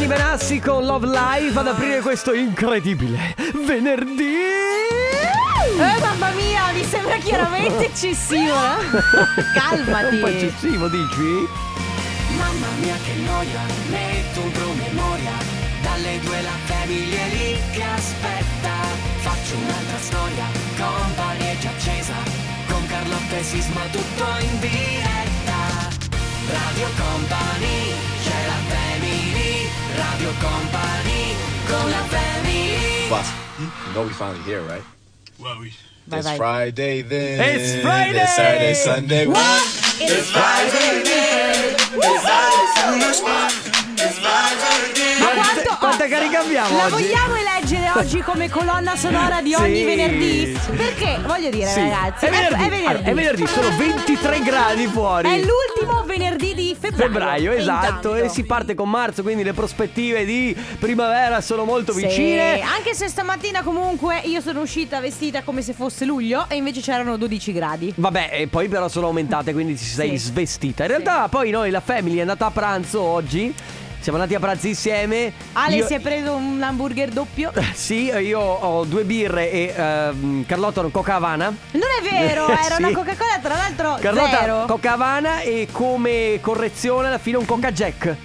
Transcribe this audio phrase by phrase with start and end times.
[0.00, 3.34] Gianni Benassi con Love Live ad aprire questo incredibile
[3.66, 4.32] venerdì.
[5.76, 8.54] Eh mamma mia, mi sembra chiaramente eccessivo.
[8.54, 9.52] eh?
[9.52, 10.14] Calmati.
[10.14, 11.46] Un po' eccessivo, dici?
[12.34, 13.60] Mamma mia che noia,
[13.90, 15.32] metto un promemoria
[15.82, 18.72] Dalle due la famiglia lì che aspetta
[19.18, 20.44] Faccio un'altra storia,
[20.78, 22.14] company è già accesa
[22.70, 25.98] Con Carlotta e Sisma tutto in diretta
[26.50, 27.94] Radio Company,
[30.00, 31.36] Radio Company,
[31.68, 34.82] con la family Boss, you know we finally here, right?
[35.38, 35.72] Vai,
[36.18, 36.36] it's vai.
[36.36, 37.40] Friday then.
[37.40, 38.18] It's Friday!
[38.22, 39.26] It's Saturday, Sunday.
[39.26, 39.62] What?
[40.00, 41.60] It's Friday.
[45.20, 46.92] Ma quanto Quanta carica abbiamo La oggi?
[46.92, 47.34] vogliamo
[47.76, 50.58] eleggere oggi come colonna sonora di ogni Sì, venerdì?
[50.76, 51.80] Perché voglio dire, Sì.
[51.80, 52.84] ragazzi, è venerdì.
[52.86, 55.28] Allora, è venerdì, sono 23 gradi fuori.
[55.28, 57.08] È l'ultimo venerdì di febbraio.
[57.10, 62.06] Febbraio, esatto, e si parte con marzo, quindi le prospettive di primavera sono molto Sì,
[62.06, 62.60] vicine.
[62.60, 67.16] Anche se stamattina comunque io sono uscita vestita come se fosse luglio e invece c'erano
[67.16, 67.92] 12 gradi.
[67.96, 70.26] Vabbè, e poi però sono aumentate, quindi ti sei Sì.
[70.26, 70.82] svestita.
[70.82, 73.54] In realtà, poi noi, la family, è andata a pranzo oggi.
[74.00, 75.32] Siamo andati a pranzo insieme.
[75.52, 77.52] Ale Io- si è preso un hamburger doppio.
[77.74, 81.46] Sì, io ho due birre e ehm, Carlotta un Coca Havana.
[81.72, 82.82] Non è vero, era Sì.
[82.82, 84.64] una Coca-Cola tra l'altro Carlotta zero.
[84.66, 88.16] Coca Havana e come correzione alla fine un Coca Jack.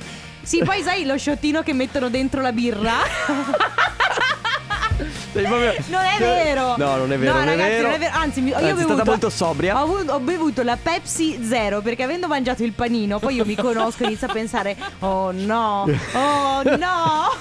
[0.42, 2.94] sì, poi sai lo sciottino che mettono dentro la birra?
[5.44, 6.76] Proprio- Non è vero.
[6.78, 7.84] No, non è vero, No, non, ragazzi, è vero.
[7.88, 8.12] non è vero.
[8.16, 9.80] Anzi, mi- io ho Anzi, è stata bevuto- molto sobria.
[9.80, 13.56] Ho, avuto- ho bevuto la Pepsi Zero perché avendo mangiato il panino, poi io mi
[13.56, 17.32] conosco e inizio a pensare, oh no, oh no.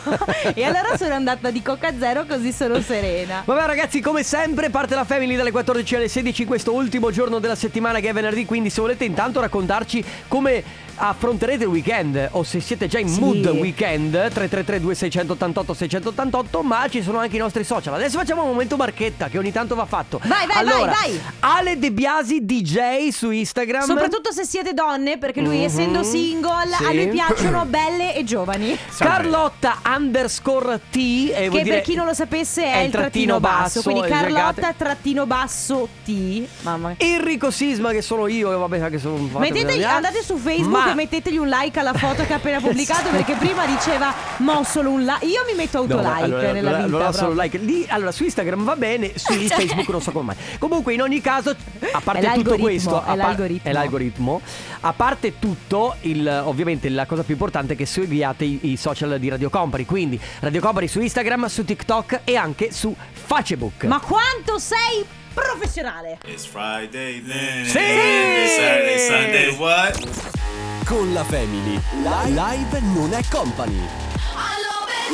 [0.55, 3.43] e allora sono andata di Coca Zero così sono serena.
[3.45, 7.39] Vabbè ragazzi, come sempre parte la Family dalle 14 alle 16 in questo ultimo giorno
[7.39, 10.63] della settimana che è venerdì, quindi se volete intanto raccontarci come
[10.97, 13.21] affronterete il weekend o se siete già in Sì.
[13.21, 17.95] mood weekend 333 2688 688 ma ci sono anche i nostri social.
[17.95, 20.21] Adesso facciamo un momento marchetta che ogni tanto va fatto.
[20.25, 21.21] Vai, vai, allora, vai, vai.
[21.41, 23.83] Ale De Biasi DJ su Instagram.
[23.85, 25.65] Soprattutto se siete donne, perché lui Mhm.
[25.65, 26.85] essendo single, Sì.
[26.85, 28.77] a lui piacciono belle e giovani.
[28.97, 33.83] Carlotta underscore T e vuol Che per chi non lo sapesse è, il trattino basso.
[33.83, 34.75] Quindi eh, Carlotta cercate.
[34.77, 36.47] trattino basso T.
[36.63, 36.95] Mamma.
[36.97, 41.37] Enrico Sisma che sono io vabbè che sono Mettetegli- andate su Facebook Ma- e mettetegli
[41.37, 45.25] un like alla foto che ha appena pubblicato perché prima diceva mo solo un like.
[45.27, 46.97] Io mi metto No, autolike allora, nella allora, vita.
[46.97, 47.43] allora solo proprio.
[47.43, 47.59] like.
[47.59, 50.37] Lì, allora su Instagram va bene, su Facebook non so come mai.
[50.59, 51.51] Comunque in ogni caso,
[51.93, 53.71] a parte tutto questo, è a par- l'algoritmo.
[53.71, 54.41] è l'algoritmo.
[54.81, 59.19] A parte tutto, il- ovviamente la cosa più importante è che seguiate i, i social
[59.19, 63.85] di Radio Company, quindi Radio Company su Instagram, su TikTok e anche su Facebook.
[63.85, 66.19] Ma quanto sei professionale!
[66.27, 67.65] It's Friday then.
[67.65, 67.73] Sì!
[67.79, 70.44] Saturday, Sunday, what?
[70.87, 71.81] Con la Family.
[72.29, 73.81] Live non è company.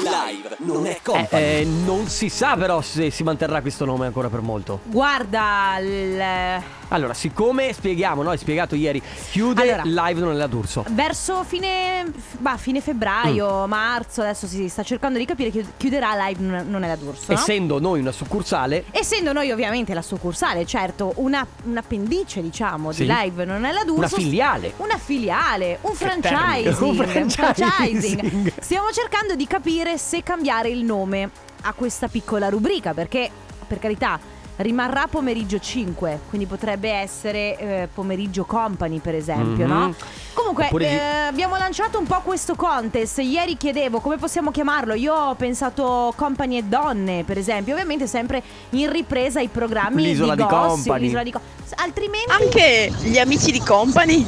[0.02, 1.42] Live non è Eh, company.
[1.42, 4.80] eh, non si sa però se si manterrà questo nome ancora per molto.
[4.84, 6.62] Guarda, il-
[6.92, 8.30] Allora, siccome spieghiamo, no?
[8.30, 10.06] Hai spiegato ieri, chiude Allora.
[10.08, 10.84] live non è la d'Urso.
[10.90, 13.68] verso fine, bah, fine febbraio, Mm.
[13.68, 17.32] marzo, adesso si sta cercando di capire che chiuderà live non è la d'Urso.
[17.32, 17.38] no?
[17.38, 23.04] Essendo noi una succursale, Essendo noi ovviamente la succursale, certo, una, un appendice diciamo Sì.
[23.04, 24.16] di live non è la d'Urso.
[24.16, 24.72] Una filiale.
[24.78, 26.78] Una filiale, un franchising.
[26.90, 28.52] Un franchising.
[28.60, 31.30] Stiamo cercando di capire se cambiare il nome
[31.62, 33.30] a questa piccola rubrica perché,
[33.66, 34.18] per carità,
[34.62, 39.72] rimarrà pomeriggio 5, quindi potrebbe essere eh, pomeriggio company per esempio, Mhm.
[39.72, 39.94] no?
[40.34, 40.98] Comunque Oppure di- eh,
[41.28, 46.58] abbiamo lanciato un po' questo contest, ieri chiedevo come possiamo chiamarlo, io ho pensato company
[46.58, 51.00] e donne per esempio, ovviamente sempre in ripresa ai programmi L'isola di gossip, Company.
[51.04, 51.40] l'isola di Co-
[51.76, 54.26] altrimenti Anche gli amici di Company.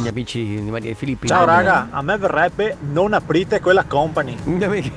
[0.00, 1.26] gli amici di Maria e Filippi.
[1.26, 4.36] Ciao raga, a me verrebbe non aprite quella company.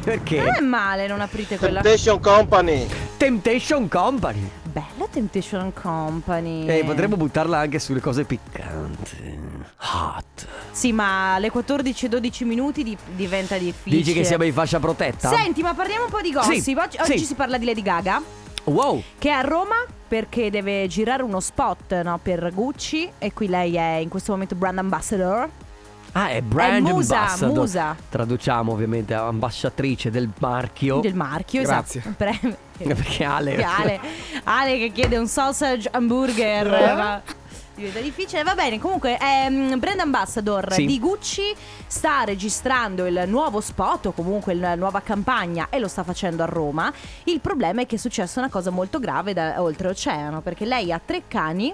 [0.03, 0.37] Perché?
[0.37, 1.81] non è male non aprite quella
[2.21, 2.87] Company.
[3.17, 4.59] Temptation Company.
[4.71, 6.67] Bella Temptation Company.
[6.67, 9.39] Eh, potremmo buttarla anche sulle cose piccanti.
[9.93, 10.47] Hot.
[10.71, 13.97] Sì, ma alle 14 e 12 minuti di- diventa difficile.
[13.97, 15.29] Dici che siamo in fascia protetta?
[15.29, 16.61] Senti, ma parliamo un po' di gossip.
[16.61, 17.25] Sì, oggi oggi sì.
[17.25, 18.21] si parla di Lady Gaga.
[18.63, 19.03] Wow.
[19.17, 19.75] Che è a Roma
[20.07, 24.55] perché deve girare uno spot no, per Gucci e qui lei è in questo momento
[24.55, 25.49] brand ambassador.
[26.13, 27.57] Ah, è brand È musa, ambassador.
[27.57, 27.95] musa.
[28.09, 30.99] Traduciamo ovviamente ambasciatrice del marchio.
[30.99, 31.99] Del marchio, Grazie.
[32.01, 32.15] esatto.
[32.17, 32.57] Pre-
[32.95, 33.55] Perché Ale.
[33.55, 33.99] Che Ale,
[34.43, 36.67] Ale che chiede un sausage hamburger.
[36.95, 37.21] ma
[37.75, 38.43] diventa difficile.
[38.43, 40.85] Va bene, comunque è mm, brand ambassador Sì.
[40.85, 41.55] di Gucci.
[41.87, 46.45] Sta registrando il nuovo spot o comunque la nuova campagna e lo sta facendo a
[46.47, 46.91] Roma.
[47.25, 50.99] Il problema è che è successa una cosa molto grave da oltreoceano perché lei ha
[51.03, 51.73] tre cani.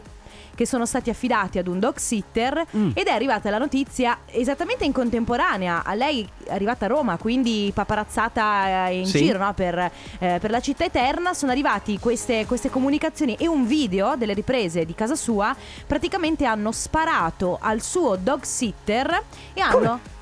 [0.55, 2.91] Che sono stati affidati ad un dog sitter Mm.
[2.93, 5.83] ed è arrivata la notizia esattamente in contemporanea.
[5.83, 9.19] A lei è arrivata a Roma, quindi paparazzata eh, in Sì.
[9.19, 9.53] giro no?
[9.53, 9.77] per,
[10.19, 11.33] eh, per la città eterna.
[11.33, 15.55] Sono arrivati queste, queste comunicazioni e un video delle riprese di casa sua.
[15.85, 19.23] Praticamente hanno sparato al suo dog sitter
[19.53, 19.99] e hanno.
[20.03, 20.15] Sì,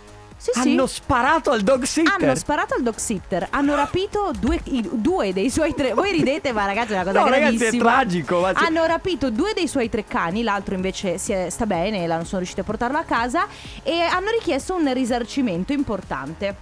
[0.53, 0.59] sì.
[0.69, 2.13] Hanno sparato al dog sitter.
[2.21, 5.93] Hanno sparato al dog sitter, hanno rapito due, i- due dei suoi tre.
[5.93, 7.83] Voi ridete, ma ragazzi, è una cosa No, ragazzi, è gravissima.
[7.91, 11.65] tragico, ma c'è- Hanno rapito due dei suoi tre cani, l'altro invece si è- sta
[11.65, 13.47] bene, e sono riusciti a portarlo a casa.
[13.83, 16.55] E hanno richiesto un risarcimento importante.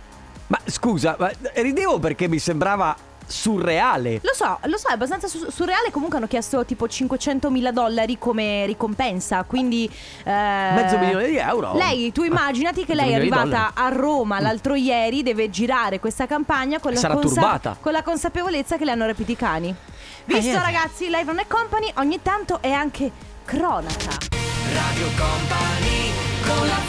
[0.48, 2.96] Ma scusa, ma ridevo perché mi sembrava
[3.34, 4.20] surreale.
[4.22, 5.90] Lo so, lo so, è abbastanza su- surreale.
[5.92, 9.44] Comunque hanno chiesto tipo 500 mila dollari come ricompensa.
[9.44, 9.90] Quindi.
[10.24, 11.74] eh, Mezzo milione di euro.
[11.76, 16.80] Lei, tu immaginati che lei è arrivata a Roma l'altro ieri, deve girare questa campagna
[16.80, 17.76] con la, Sarà turbata.
[17.80, 19.74] con la consapevolezza che le hanno rapiti i cani.
[20.26, 20.64] Visto, niente.
[20.64, 23.12] ragazzi, Live Non è Company ogni tanto è anche
[23.44, 24.18] cronaca.
[24.74, 26.12] Radio Company
[26.48, 26.83] con la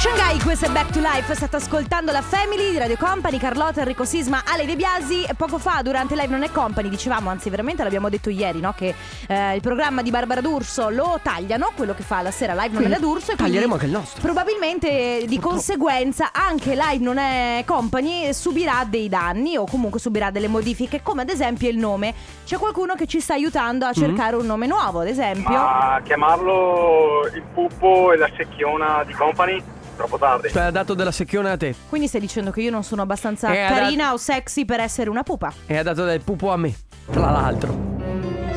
[0.00, 1.34] Shanghai, questo è Back to Life.
[1.34, 5.24] State ascoltando la Family di Radio Company, Carlotta, Enrico Sisma, Ale De Biasi.
[5.24, 8.72] E Poco fa, durante Live Non è Company, dicevamo, anzi, veramente l'abbiamo detto ieri, no?
[8.74, 8.94] Che
[9.28, 12.84] eh, il programma di Barbara D'Urso lo tagliano, quello che fa la sera Live Non
[12.84, 13.32] è la D'Urso.
[13.32, 14.22] e taglieremo anche il nostro.
[14.22, 20.30] Probabilmente eh, di conseguenza anche Live Non è Company subirà dei danni o comunque subirà
[20.30, 22.14] delle modifiche, come ad esempio il nome.
[22.46, 25.50] C'è qualcuno che ci sta aiutando a cercare un nome nuovo, ad esempio.
[25.50, 29.62] Ma chiamarlo il pupo e la secchiona di company?
[30.00, 30.48] Troppo tardi.
[30.48, 33.52] Cioè, ha dato della secchione a te Quindi stai dicendo che io non sono abbastanza
[33.52, 35.52] Eh, carina o sexy per essere una pupa?
[35.66, 36.74] e ha dato del pupo a me.
[37.10, 37.98] Tra l'altro.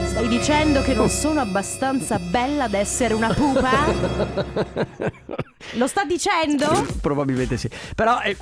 [0.05, 3.71] Stai dicendo che non sono abbastanza bella ad essere una pupa?
[5.71, 6.85] Lo sta dicendo?
[7.01, 7.69] Probabilmente sì.
[7.95, 8.37] Però eh,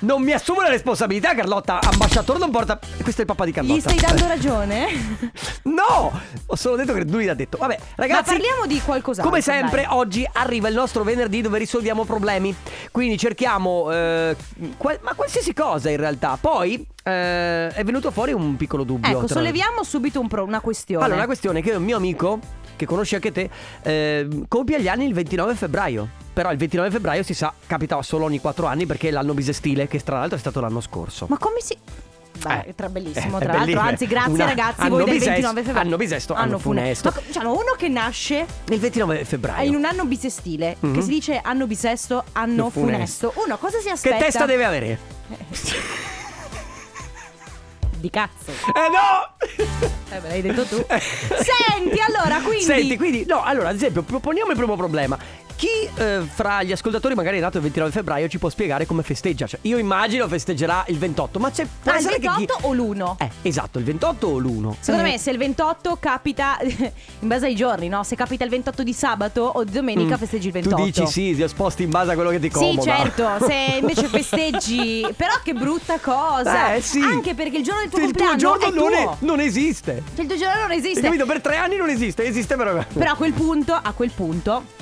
[0.00, 1.80] non mi assumo la responsabilità, Carlotta.
[1.80, 2.78] Ambasciatore non porta.
[3.02, 3.74] Questo è il papà di Carlotta.
[3.76, 4.88] Gli stai dando ragione?
[5.62, 6.20] No!
[6.46, 7.58] Ho solo detto che lui l'ha detto.
[7.58, 8.30] Vabbè, ragazzi.
[8.30, 9.30] Ma parliamo di qualcos'altro.
[9.30, 9.92] Come sempre, dai.
[9.94, 12.54] oggi arriva il nostro venerdì dove risolviamo problemi.
[12.90, 14.36] Quindi cerchiamo, eh,
[14.76, 16.38] qual- ma qualsiasi cosa in realtà.
[16.40, 19.10] Poi eh, è venuto fuori un piccolo dubbio.
[19.10, 21.04] Ecco, solleviamo subito un pro- una questione.
[21.04, 22.38] Allora, la questione è che un mio amico,
[22.80, 23.50] che conosci anche te,
[23.82, 26.08] eh, compie gli anni il 29 febbraio.
[26.32, 29.86] Però il 29 febbraio si sa, capita solo ogni 4 anni perché è l'anno bisestile,
[29.88, 31.26] che tra l'altro è stato l'anno scorso.
[31.28, 31.76] Ma come si...
[32.42, 33.80] Beh, Eh, tra bellissimo, eh, tra l'altro.
[33.80, 35.86] Anzi, grazie Una- ragazzi, anno voi del bisesto- 29 febbraio.
[35.86, 37.12] anno bisesto, anno funesto.
[37.14, 39.68] Ma diciamo, uno che nasce Il 29 febbraio.
[39.68, 40.94] in un anno bisestile, Mhm.
[40.94, 43.30] che si dice anno bisesto, anno Anno funesto.
[43.30, 43.44] funesto.
[43.44, 44.16] Uno cosa si Che aspetta?
[44.16, 44.98] testa deve avere?
[48.00, 48.50] Di cazzo.
[48.50, 49.28] Eh no!
[50.10, 50.76] Eh, me l'hai detto tu.
[50.88, 52.64] Senti, allora, quindi...
[52.64, 55.18] Senti, quindi, no, allora, ad esempio, proponiamo il primo problema.
[55.60, 59.02] Chi eh, fra gli ascoltatori magari è nato il 29 febbraio ci può spiegare come
[59.02, 59.46] festeggia?
[59.46, 62.46] Cioè, io immagino festeggerà il 28, ma c'è può Ah, il essere che chi...
[62.46, 63.14] 28 o l'1?
[63.18, 64.72] Eh, esatto, il 28 o l'1?
[64.80, 68.02] Secondo me se il 28 capita in base ai giorni, no?
[68.04, 70.74] Se capita il 28 di sabato o di domenica festeggi il 28.
[70.74, 70.78] Mm.
[70.78, 72.80] Tu dici sì, ti sposti in base a quello che ti Sì, comoda.
[72.80, 76.72] certo, se invece festeggi, però che brutta cosa.
[76.72, 77.00] Eh, sì.
[77.02, 79.12] Anche perché il giorno del tuo Il tuo compleanno giorno è non, tuo.
[79.12, 80.02] è- non esiste.
[80.14, 81.02] Cioè il tuo giorno non Hai esiste.
[81.02, 81.26] capito?
[81.26, 82.82] Per tre anni non esiste, esiste però.
[82.94, 84.78] Però a quel punto, a quel punto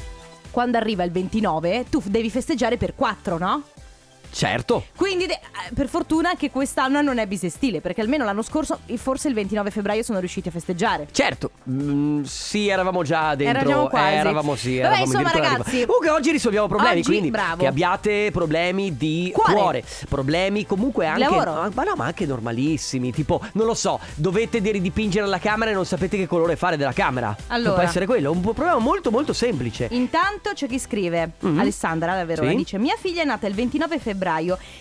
[0.50, 3.62] quando arriva il 29, tu devi festeggiare per 4, no?
[4.30, 4.84] Certo.
[4.96, 9.28] Quindi de- eh, per fortuna che quest'anno non è bisestile, perché almeno l'anno scorso forse
[9.28, 11.08] il 29 febbraio sono riusciti a festeggiare.
[11.10, 13.60] Certo, mm, sì, eravamo già dentro.
[13.60, 14.14] Eravamo quasi.
[14.14, 14.76] Eravamo sì.
[14.76, 15.84] Vabbè, eravamo insomma, ragazzi.
[15.86, 16.98] Comunque oggi risolviamo problemi.
[16.98, 17.56] oggi, quindi bravo.
[17.62, 19.52] che abbiate problemi di Cuore.
[19.52, 21.20] cuore, problemi comunque anche.
[21.20, 21.70] lavoro.
[21.74, 23.12] Ma no, ma anche normalissimi.
[23.12, 26.76] Tipo, non lo so, dovete di- ridipingere la camera e non sapete che colore fare
[26.76, 27.34] della camera.
[27.48, 27.74] Allora.
[27.74, 28.30] Può essere quello.
[28.30, 29.88] Un problema molto, molto semplice.
[29.90, 31.58] Intanto c'è chi scrive, Mhm.
[31.58, 32.56] Alessandra da Verona, Sì.
[32.56, 34.16] dice Mia figlia è nata il 29 febbraio,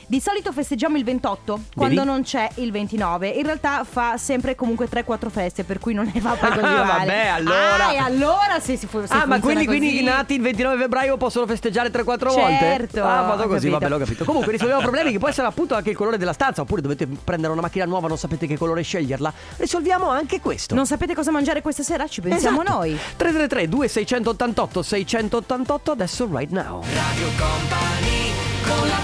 [0.07, 4.87] di solito festeggiamo il 28, quando non c'è il 29 In realtà fa sempre comunque
[4.89, 7.87] 3-4 feste, per cui non ne va poi così Ah, male vabbè, allora.
[7.87, 11.17] Ah, e allora se si fu- se Ah, ma quelli quindi nati il 29 febbraio
[11.17, 12.99] possono festeggiare 3-4 Certo, volte?
[12.99, 13.71] Ah, vado così, capito.
[13.71, 14.25] vabbè, l'ho capito.
[14.25, 17.51] Comunque risolviamo problemi che può essere appunto anche il colore della stanza, oppure dovete prendere
[17.53, 19.33] una macchina nuova, non sapete che colore sceglierla.
[19.57, 20.75] Risolviamo anche questo.
[20.75, 22.07] Non sapete cosa mangiare questa sera?
[22.07, 22.77] Ci pensiamo Esatto.
[22.77, 26.81] noi 333 2688 688 adesso right now.
[26.93, 28.36] Radio Company
[28.67, 28.97] con la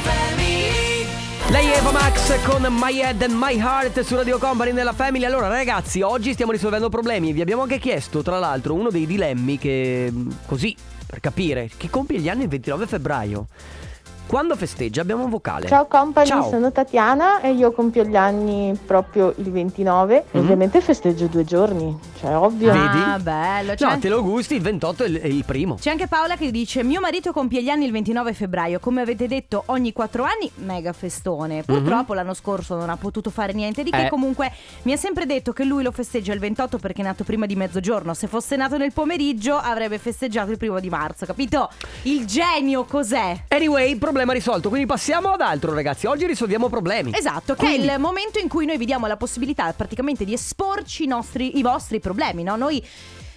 [1.53, 5.23] Lei è Eva Max con My Head and My Heart su Radio Company nella Family.
[5.23, 9.59] Allora ragazzi, oggi stiamo risolvendo problemi vi abbiamo anche chiesto, tra l'altro, uno dei dilemmi
[9.59, 13.47] che mh, così per capire, che compie gli anni il 29 febbraio.
[14.25, 15.67] Quando festeggia abbiamo un vocale.
[15.67, 16.49] Ciao company, Ciao.
[16.49, 20.39] sono Tatiana e io compio gli anni proprio il 29 e Mhm.
[20.43, 22.71] ovviamente festeggio due giorni, cioè, ovvio.
[22.71, 22.97] Vedi?
[22.97, 23.75] Ah, bello.
[23.75, 25.75] C'è, No, te lo gusti, il 28 è il, è il primo.
[25.75, 28.79] c'è anche Paola che dice: Mio marito compie gli anni il 29 febbraio.
[28.79, 31.61] Come avete detto, ogni 4 anni, mega festone.
[31.61, 33.97] Purtroppo l'anno scorso non ha potuto fare niente di che.
[33.97, 34.05] Mhm.
[34.05, 34.09] Eh.
[34.09, 34.51] Comunque,
[34.83, 37.55] mi ha sempre detto che lui lo festeggia il 28 perché è nato prima di
[37.55, 38.15] mezzogiorno.
[38.15, 41.27] Se fosse nato nel pomeriggio, avrebbe festeggiato il primo di marzo.
[41.27, 41.69] Capito?
[42.03, 43.43] Il genio cos'è?
[43.49, 46.05] Anyway, problema risolto, quindi passiamo ad altro ragazzi.
[46.05, 47.11] Oggi risolviamo problemi.
[47.13, 50.33] Esatto, che Quindi- è il momento in cui noi vi diamo la possibilità praticamente di
[50.33, 52.55] esporci i, nostri, i vostri problemi, no?
[52.55, 52.85] Noi.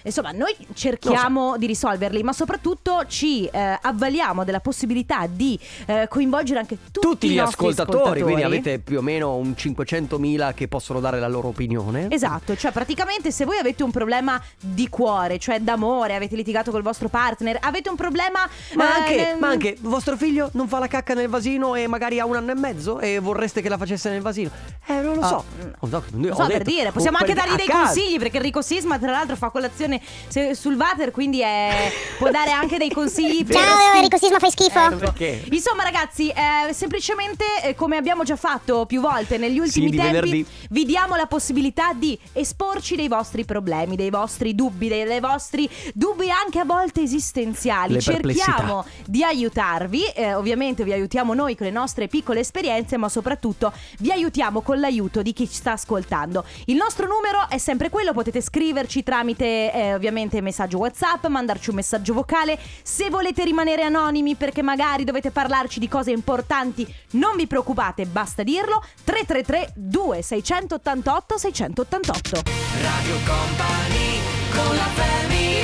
[0.03, 6.59] Insomma, noi cerchiamo di risolverli, ma soprattutto ci eh, avvaliamo della possibilità di eh, coinvolgere
[6.59, 10.99] anche tutti, Tutti gli nostri ascoltatori, quindi avete più o meno un 500.000 che possono
[10.99, 12.07] dare la loro opinione.
[12.09, 16.81] Esatto, cioè praticamente se voi avete un problema di cuore, cioè d'amore, avete litigato col
[16.81, 18.47] vostro partner, avete un problema...
[18.75, 21.87] Ma eh, anche, nel- ma anche vostro figlio non fa la cacca nel vasino e
[21.87, 24.49] magari ha un anno e mezzo e vorreste che la facesse nel vasino.
[24.85, 25.43] Eh, non lo so.
[25.79, 27.83] Oh, no, Non so per detto- dire, possiamo oh, anche per- dargli dei caso.
[27.93, 29.86] consigli perché Enrico Sisma tra l'altro fa colazione
[30.27, 33.43] se- sul water, quindi è- può dare anche dei consigli.
[33.45, 34.79] per- Ciao Enrico Sisma, fai schifo.
[34.79, 34.97] Ecco.
[34.97, 35.43] Perché?
[35.51, 40.13] Insomma, ragazzi, eh, semplicemente eh, come abbiamo già fatto più volte negli ultimi di tempi,
[40.13, 40.45] venerdì.
[40.69, 45.69] vi diamo la possibilità di esporci dei vostri problemi, dei vostri dubbi, dei, dei vostri
[45.93, 47.93] dubbi anche a volte esistenziali.
[47.93, 48.01] Le.
[48.01, 53.71] Cerchiamo di aiutarvi, eh, ovviamente vi aiutiamo noi con le nostre piccole esperienze, ma soprattutto
[53.99, 56.43] vi aiutiamo con l'aiuto di chi ci sta ascoltando.
[56.65, 61.75] Il nostro numero è sempre quello, potete scriverci tramite eh, ovviamente messaggio WhatsApp, mandarci un
[61.75, 62.57] messaggio vocale.
[62.81, 68.43] Se volete rimanere anonimi perché magari dovete parlarci di cose importanti, non vi preoccupate, basta
[68.43, 68.83] dirlo.
[69.03, 72.41] 333 2688 688.
[72.81, 74.19] Radio Company
[74.51, 75.57] con la family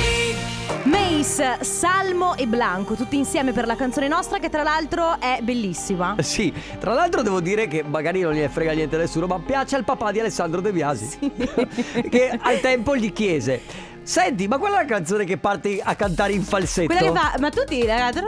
[0.84, 6.16] Mace, Salmo e Blanco, tutti insieme per la canzone nostra che tra l'altro è bellissima.
[6.20, 9.76] Sì, tra l'altro devo dire che magari non gliene frega niente a nessuno, ma piace
[9.76, 11.18] al papà di Alessandro De Biasi.
[12.10, 13.62] che al tempo gli chiese:
[14.06, 16.92] Senti, ma qual è la canzone che parte a cantare in falsetto?
[16.92, 18.18] Quella che fa, ma tu ti ragazzi,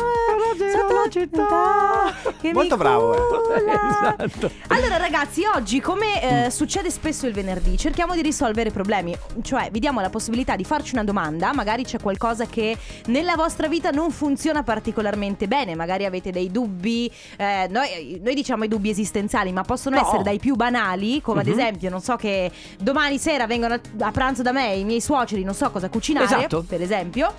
[0.56, 2.32] giro la città.
[2.40, 3.64] che Molto bravo, eh.
[4.16, 4.50] Esatto.
[4.68, 9.78] Allora ragazzi, oggi come eh, succede spesso il venerdì, cerchiamo di risolvere problemi, cioè vi
[9.78, 12.74] diamo la possibilità di farci una domanda, magari c'è qualcosa che
[13.06, 18.64] nella vostra vita non funziona particolarmente bene, magari avete dei dubbi, eh, noi, noi diciamo
[18.64, 20.02] i dubbi esistenziali, ma possono No.
[20.06, 21.52] essere dai più banali, come ad Mhm.
[21.52, 25.44] esempio, non so che domani sera vengono a, a pranzo da me i miei suoceri,
[25.44, 26.64] non so cosa cucinare, Esatto.
[26.66, 27.32] per esempio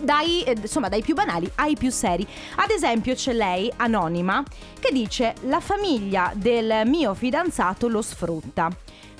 [0.00, 2.26] dai, eh, insomma, dai più banali ai più seri.
[2.56, 4.42] Ad esempio c'è lei, anonima,
[4.78, 8.68] che dice la famiglia del mio fidanzato lo sfrutta.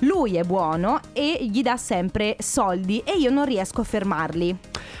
[0.03, 4.57] Lui è buono e gli dà sempre soldi e io non riesco a fermarli.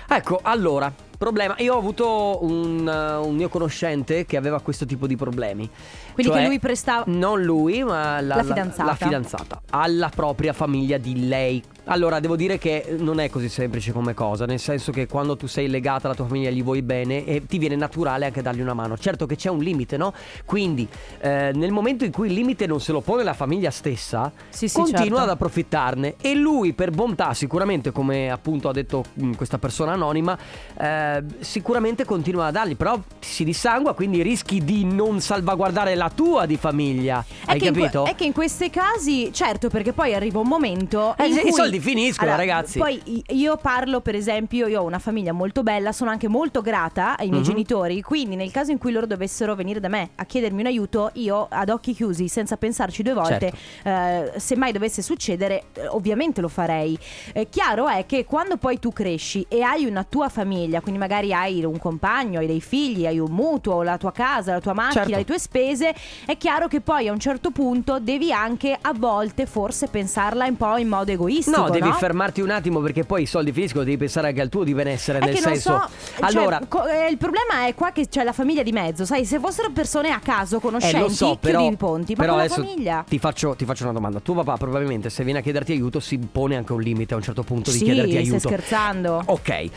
[0.09, 1.53] Ecco, allora, problema.
[1.59, 5.69] Io ho avuto un, uh, un mio conoscente che aveva questo tipo di problemi.
[6.13, 7.03] Quindi Cioè, che lui prestava...
[7.07, 8.83] Non lui, ma la, La fidanzata.
[8.85, 9.61] la fidanzata.
[9.71, 11.61] Alla propria famiglia di lei.
[11.85, 15.47] Allora, devo dire che non è così semplice come cosa, nel senso che quando tu
[15.47, 18.73] sei legata alla tua famiglia gli vuoi bene, e ti viene naturale anche dargli una
[18.75, 18.95] mano.
[18.97, 20.13] Certo che c'è un limite, no?
[20.45, 20.87] Quindi,
[21.19, 24.67] eh, nel momento in cui il limite non se lo pone la famiglia stessa, Sì,
[24.67, 25.17] sì, continua certo.
[25.21, 26.15] ad approfittarne.
[26.21, 30.37] E lui, per bontà, sicuramente, come appunto ha detto mh, questa persona anonima,
[30.79, 31.08] eh,
[31.39, 32.75] sicuramente continua a dargli.
[32.75, 37.23] Però si dissangua, quindi rischi di non salvaguardare la tua di famiglia.
[37.45, 38.05] È Hai che in que- capito?
[38.05, 41.15] è che in questi casi, certo, perché poi arriva un momento.
[41.17, 42.77] Eh, se i cui- soldi finiscono, ragazzi.
[42.79, 47.17] Poi io parlo, per esempio, io ho una famiglia molto bella, sono anche molto grata
[47.17, 47.47] ai miei Mhm.
[47.47, 48.01] genitori.
[48.01, 51.47] Quindi, nel caso in cui loro dovessero venire da me a chiedermi un aiuto, io
[51.49, 53.51] ad occhi chiusi, senza pensarci due volte,
[53.83, 53.89] Certo.
[54.35, 56.97] eh, se mai dovesse succedere, eh, ovviamente lo farei.
[57.33, 61.33] Eh, chiaro è che quando poi tu cresci e hai una tua famiglia, quindi magari
[61.33, 65.03] hai un compagno, hai dei figli, hai un mutuo, la tua casa, la tua macchina,
[65.05, 65.17] Certo.
[65.17, 69.45] le tue spese, è chiaro che poi a un certo punto devi anche a volte
[69.47, 71.57] forse pensarla un po' in modo egoistico.
[71.61, 71.93] No, devi no?
[71.93, 75.19] fermarti un attimo perché poi i soldi finiscono, devi pensare anche al tuo di benessere,
[75.19, 75.71] È nel senso...
[75.71, 79.05] so, cioè, allora, co- eh, il problema è qua che c'è la famiglia di mezzo,
[79.05, 82.21] sai, se fossero persone a caso, eh, conoscenti, lo so, però, chiudi i ponti, ma
[82.23, 83.05] però con la famiglia.
[83.07, 84.19] Ti faccio, ti faccio una domanda.
[84.19, 87.23] Tuo papà probabilmente se viene a chiederti aiuto si pone anche un limite a un
[87.23, 88.47] certo punto di Sì, chiederti stai aiuto.
[88.47, 89.21] scherzando.
[89.25, 89.69] Ok.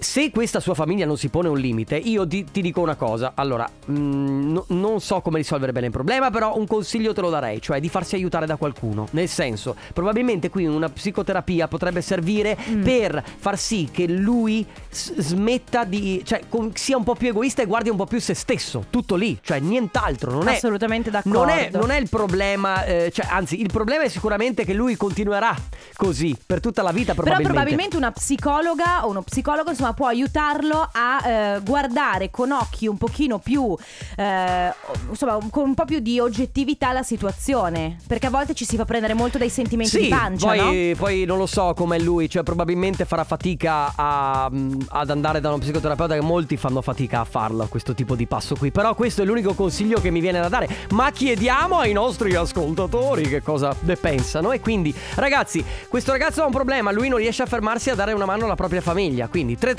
[0.00, 3.32] Se questa sua famiglia non si pone un limite, io ti, ti dico una cosa.
[3.34, 7.30] Allora, mm, no- non so come risolvere bene il problema, però un consiglio te lo
[7.30, 9.08] darei, cioè di farsi aiutare da qualcuno.
[9.10, 12.82] Nel senso, probabilmente qui una psicoterapia potrebbe servire Mm.
[12.84, 16.22] per far sì che lui s- smetta di.
[16.24, 18.84] cioè, con- sia un po' più egoista e guardi un po' più se stesso.
[18.90, 20.30] Tutto lì, cioè nient'altro.
[20.30, 20.54] Non è.
[20.54, 21.38] Assolutamente d'accordo.
[21.40, 24.96] Non è, non è il problema, eh, cioè, anzi, il problema è sicuramente che lui
[24.96, 25.54] continuerà
[25.96, 27.52] così per tutta la vita, Però probabilmente.
[27.52, 32.86] probabilmente una psicologa o uno psicologo insomma insomma può aiutarlo a eh, guardare con occhi
[32.86, 33.76] un pochino più
[34.16, 34.72] eh,
[35.08, 38.84] insomma con un po' più di oggettività la situazione perché a volte ci si fa
[38.84, 40.96] prendere molto dai sentimenti Sì, di pancia poi, no?
[40.96, 45.48] poi non lo so com'è lui, cioè probabilmente farà fatica a- mm, ad andare da
[45.48, 48.70] uno psicoterapeuta che molti fanno fatica a farlo, questo tipo di passo qui.
[48.70, 50.68] Però questo è l'unico consiglio che mi viene da dare.
[50.90, 54.52] Ma chiediamo ai nostri ascoltatori che cosa ne pensano.
[54.52, 58.12] E quindi, ragazzi, questo ragazzo ha un problema, lui non riesce a fermarsi a dare
[58.12, 59.28] una mano alla propria famiglia.
[59.28, 59.77] Quindi 333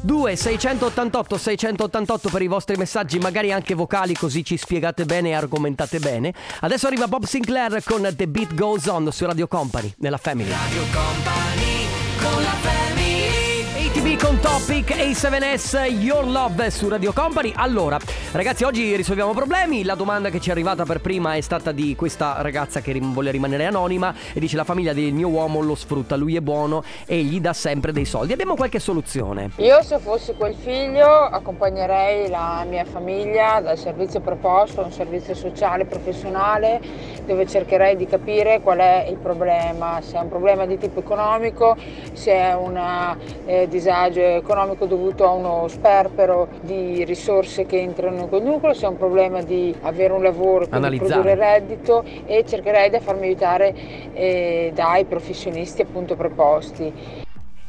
[0.00, 5.98] 2688 688 per i vostri messaggi, magari anche vocali, così ci spiegate bene e argomentate
[5.98, 6.32] bene.
[6.60, 10.50] Adesso arriva Bob Sinclair con The Beat Goes On su Radio Company, nella Family.
[10.50, 11.86] Radio Company
[12.20, 13.03] con la family
[13.94, 17.52] ATV con Topic A7S Your Love su Radio Company.
[17.54, 17.96] Allora,
[18.32, 19.84] ragazzi, oggi risolviamo problemi.
[19.84, 23.30] La domanda che ci è arrivata per prima è stata di questa ragazza che vuole
[23.30, 27.22] rimanere anonima e dice la famiglia del mio uomo lo sfrutta, lui è buono e
[27.22, 28.32] gli dà sempre dei soldi.
[28.32, 29.50] Abbiamo qualche soluzione.
[29.58, 35.84] Io se fossi quel figlio accompagnerei la mia famiglia dal servizio proposto, un servizio sociale
[35.84, 36.80] professionale
[37.26, 41.76] dove cercherei di capire qual è il problema, se è un problema di tipo economico,
[42.12, 42.76] se è un
[43.46, 48.86] eh, disagio economico dovuto a uno sperpero di risorse che entrano in quel nucleo, se
[48.86, 53.74] è un problema di avere un lavoro, quindi produrre reddito e cercherei di farmi aiutare
[54.14, 56.92] eh, dai professionisti appunto preposti.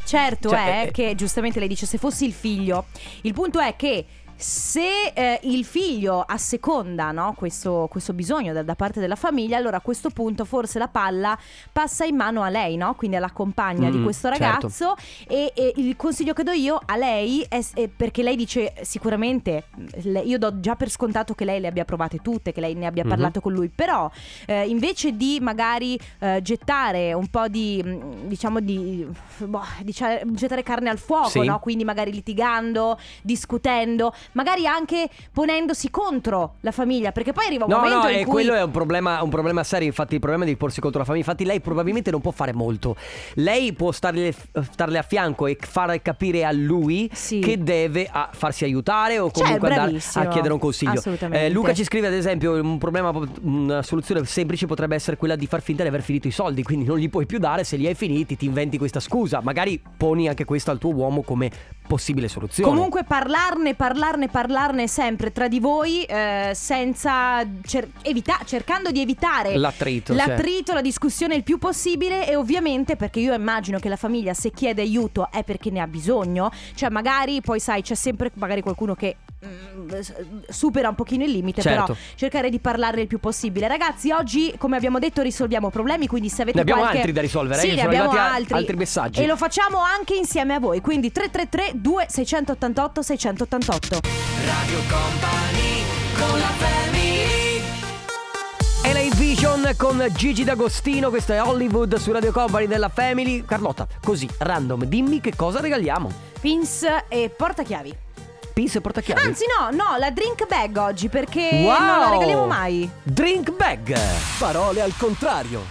[0.05, 2.86] Certo Cioè, è eh, che giustamente lei dice se fossi il figlio,
[3.22, 4.05] il punto è che
[4.38, 9.77] se eh, il figlio asseconda no, questo, questo bisogno da, da parte della famiglia, allora
[9.77, 11.38] a questo punto forse la palla
[11.72, 12.96] passa in mano a lei, no?
[12.96, 14.44] quindi alla compagna di Mm, questo certo.
[14.44, 14.96] ragazzo.
[15.27, 19.65] E, e il consiglio che do io a lei è, è perché lei dice sicuramente,
[20.04, 22.86] le- io do già per scontato che lei le abbia provate tutte, che lei ne
[22.88, 23.10] abbia Mhm.
[23.10, 24.10] parlato con lui, però
[24.48, 27.82] eh, invece di magari eh, gettare un po' di,
[28.25, 29.08] diciamo, di,
[29.46, 31.46] boh, dicia- gettare carne al fuoco, Sì.
[31.46, 31.60] no?
[31.60, 37.77] quindi magari litigando, discutendo, magari anche ponendosi contro la famiglia, perché poi arriva un No,
[37.77, 38.32] momento no, in e cui...
[38.32, 39.88] quello è un problema, un problema serio.
[39.88, 41.25] Infatti, il problema di porsi contro la famiglia.
[41.25, 42.96] Infatti, lei probabilmente non può fare molto.
[43.36, 44.34] Lei può starle,
[44.72, 47.39] starle a fianco e far capire a lui Sì.
[47.39, 50.24] che deve a farsi aiutare o Cioè, comunque andare bravissimo.
[50.25, 51.01] a chiedere un consiglio.
[51.32, 55.48] Eh, Luca ci scrive, ad esempio, un problema, una soluzione semplice potrebbe essere quella di
[55.48, 56.63] far finta di aver finito i soldi.
[56.63, 57.63] Quindi non li puoi più dare.
[57.63, 59.41] Se li hai finiti, ti inventi questa scusa.
[59.41, 61.51] Magari poni anche questo al tuo uomo come
[61.88, 62.70] possibile soluzione.
[62.70, 69.56] Comunque parlarne, parlarne, parlarne sempre tra di voi eh, senza cer- evita- cercando di evitare
[69.58, 74.34] L'attrito, l'attrito, la discussione il più possibile e ovviamente perché io immagino che la famiglia
[74.34, 78.62] se chiede aiuto è perché ne ha bisogno, cioè magari poi sai c'è sempre magari
[78.62, 79.89] qualcuno che mm,
[80.50, 81.84] supera un pochino il limite, Certo.
[81.86, 83.67] però cercare di parlarne il più possibile.
[83.67, 87.21] Ragazzi, oggi come abbiamo detto risolviamo problemi, quindi se avete Ne abbiamo qualche altri da
[87.21, 88.54] risolvere, eh, Sì, che ne abbiamo altri.
[88.56, 89.21] altri messaggi.
[89.21, 94.00] E lo facciamo anche insieme a voi, quindi 333 2688 688.
[94.46, 95.84] Radio Company
[96.18, 97.26] con la family
[98.86, 103.44] LA Vision con Gigi D'Agostino, questo è Hollywood su Radio Company della Family.
[103.44, 106.12] Carlotta, così, random, dimmi che cosa regaliamo.
[106.40, 108.05] Pins e portachiavi.
[108.56, 109.20] Pins e portachiavi.
[109.20, 111.78] Anzi, no, no, la drink bag oggi perché Wow!
[111.78, 112.89] non la regaliamo mai.
[113.04, 113.94] Drink bag.
[114.39, 115.63] Parole al contrario.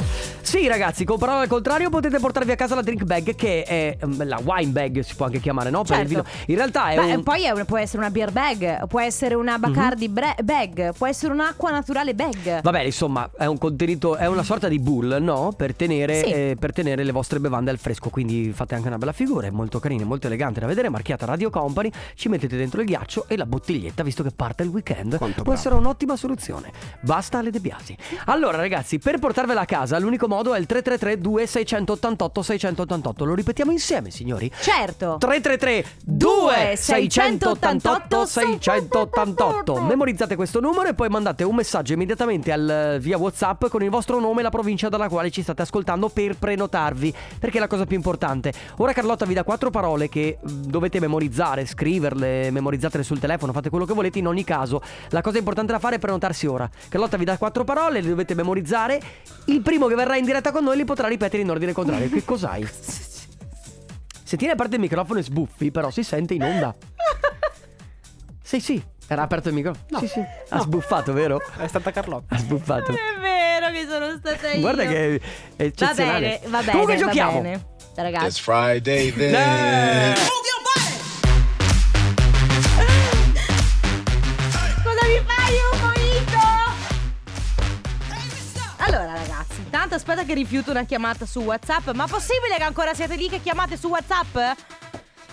[0.42, 3.96] Sì, ragazzi, con parole al contrario potete portarvi a casa la drink bag che è
[3.98, 5.82] ehm, la wine bag, si può anche chiamare, no?
[5.82, 6.08] Per il Certo.
[6.28, 6.44] vino.
[6.48, 7.22] In realtà è Beh, un Mhm.
[7.22, 11.06] poi è un- può essere una beer bag, può essere una Bacardi bre- bag, può
[11.06, 12.60] essere un'acqua naturale bag.
[12.60, 15.54] Vabbè, insomma, è un contenuto, è una sorta di bull, no?
[15.56, 16.24] Per tenere, Sì.
[16.30, 18.10] eh, per tenere le vostre bevande al fresco.
[18.10, 21.48] Quindi fate anche una bella figura, è molto carina, molto elegante da vedere, marchiata Radio
[21.48, 21.90] Company.
[22.14, 25.16] Ci mettete dentro il ghiaccio e la bottiglietta, visto che parte il weekend.
[25.16, 25.58] Quanto può bravo.
[25.58, 26.72] essere un'ottima soluzione.
[27.00, 27.96] Basta alle De Biasi.
[28.26, 33.24] Allora, ragazzi, per portarvela a casa, l'unico modo è il 333 2688 688.
[33.24, 34.50] Lo ripetiamo insieme, signori.
[34.60, 35.16] Certo.
[35.18, 43.66] 333 2688 688 Memorizzate questo numero e poi mandate un messaggio immediatamente al, via Whatsapp
[43.66, 47.58] con il vostro nome e la provincia dalla quale ci state ascoltando per prenotarvi, perché
[47.58, 48.52] è la cosa più importante.
[48.78, 53.68] Ora Carlotta vi dà quattro parole che mh, dovete memorizzare, scriverle, memorizzatele sul telefono, fate
[53.68, 54.80] quello che volete in ogni caso.
[55.10, 56.68] La cosa importante da fare è prenotarsi ora.
[56.88, 59.00] Carlotta vi dà quattro parole, le dovete memorizzare.
[59.46, 62.08] Il primo che verrà in diretta con noi li potrà ripetere in ordine contrario.
[62.08, 62.66] Che cos'hai?
[64.26, 66.74] Se tieni aperto il microfono e sbuffi, però si sente in onda.
[68.46, 68.82] Sì, sì.
[69.06, 69.86] Era aperto il microfono?
[69.88, 69.98] No.
[70.00, 70.22] Sì, sì.
[70.50, 71.40] Ha sbuffato, vero?
[71.58, 72.34] È stata Carlotta.
[72.34, 72.92] Ha sbuffato.
[72.92, 74.60] Non è vero che sono stata io.
[74.60, 76.20] Guarda che è Va eccezionale.
[76.20, 76.70] bene, va bene.
[76.70, 77.40] Comunque va giochiamo.
[77.40, 77.66] bene.
[77.96, 78.26] Ragazzi.
[78.26, 80.14] It's Friday then.
[90.24, 93.88] Che rifiuto una chiamata su Whatsapp Ma possibile che ancora siete lì che chiamate su
[93.88, 94.36] Whatsapp?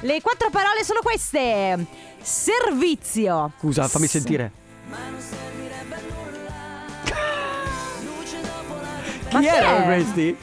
[0.01, 1.85] Le quattro parole sono queste.
[2.21, 3.51] Servizio.
[3.59, 4.51] Scusa, fammi sentire.
[9.31, 9.83] Ma Chi chi erano è?
[9.85, 10.37] questi?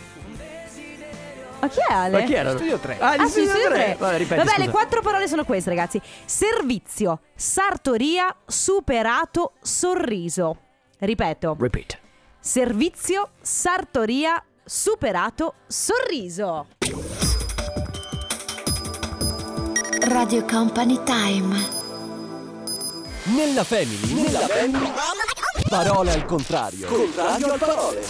[1.60, 2.20] Ma chi è Ale?
[2.20, 2.56] Ma chi erano?
[2.56, 2.98] Studio 3.
[3.00, 3.76] Ah, di Ah, Studio Studio 3.
[3.76, 3.96] tre.
[3.98, 6.00] Vabbè, ripeti, Vabbè, le quattro parole sono queste, ragazzi.
[6.24, 10.56] Servizio, sartoria, superato, sorriso.
[11.00, 11.56] Ripeto.
[11.58, 11.98] Repeat.
[12.40, 16.66] Servizio, sartoria, superato, sorriso.
[20.02, 21.76] Radio Company Time.
[23.24, 24.92] Nella family, nella family.
[25.68, 26.86] Parole al contrario.
[26.86, 28.04] Contrario al parole.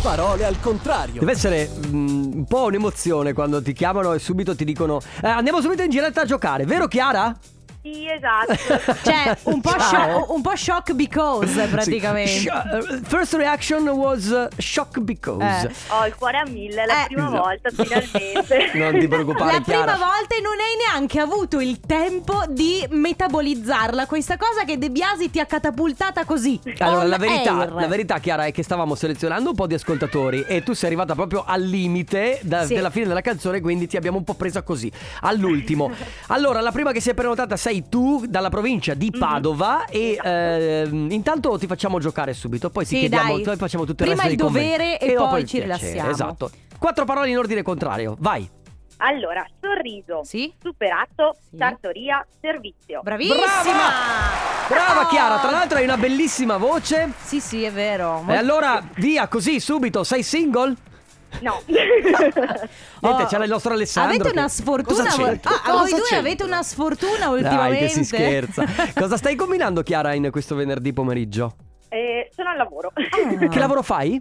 [0.00, 1.20] Parole al contrario.
[1.20, 5.60] Deve essere mm, un po' un'emozione quando ti chiamano e subito ti dicono eh, andiamo
[5.60, 7.36] subito in diretta a giocare, vero Chiara?
[7.84, 8.54] Sì, esatto.
[9.04, 12.30] Cioè, un po', shock, un po' shock because, praticamente.
[12.30, 12.48] Sì.
[12.48, 15.66] Sh- uh, first reaction was uh, shock because.
[15.66, 15.70] Eh.
[15.88, 17.06] Ho il cuore a mille, la Eh.
[17.08, 17.42] prima Esatto.
[17.42, 18.70] volta finalmente.
[18.78, 19.92] Non ti preoccupare La Chiara.
[19.92, 24.90] prima volta e non hai neanche avuto il tempo di metabolizzarla questa cosa che De
[24.90, 26.58] Biasi ti ha catapultata così.
[26.78, 30.62] Allora, la verità, la verità, Chiara, è che stavamo selezionando un po' di ascoltatori e
[30.62, 32.72] tu sei arrivata proprio al limite da- Sì.
[32.74, 35.90] della fine della canzone, quindi ti abbiamo un po' presa così, all'ultimo.
[36.28, 38.98] allora, la prima che si è prenotata sei tu, dalla provincia Mhm.
[38.98, 43.42] di Padova e ehm, intanto ti facciamo giocare subito, poi ti Sì, chiediamo, dai.
[43.42, 44.68] poi facciamo tutto il Prima resto il dei commenti.
[44.76, 46.10] dovere e dopo poi il ci piacere, rilassiamo.
[46.10, 46.50] Esatto.
[46.78, 48.48] Quattro parole in ordine contrario, vai.
[48.98, 50.52] Allora, sorriso, Sì?
[50.62, 51.56] superato, Sì.
[51.58, 53.00] sartoria, servizio.
[53.02, 53.88] Bravissima!
[54.68, 55.08] Brava Oh!
[55.08, 57.12] Chiara, tra l'altro hai una bellissima voce.
[57.20, 58.24] Sì, sì, è vero.
[58.28, 60.74] E allora, via così subito, sei single?
[61.40, 61.60] No.
[61.66, 62.62] Niente,
[63.00, 64.14] Oh, c'era il nostro Alessandro.
[64.14, 65.02] Avete che- una sfortuna.
[65.04, 65.50] Cosa voi- c'entra?
[65.50, 66.18] Ah, Cosa voi due c'entra?
[66.18, 67.78] avete una sfortuna Dai, ultimamente.
[67.78, 68.64] che si scherza.
[68.94, 71.56] Cosa stai combinando, Chiara, in questo venerdì pomeriggio?
[71.88, 72.92] Eh, sono al lavoro.
[72.94, 73.46] Ah.
[73.48, 74.20] Che lavoro fai?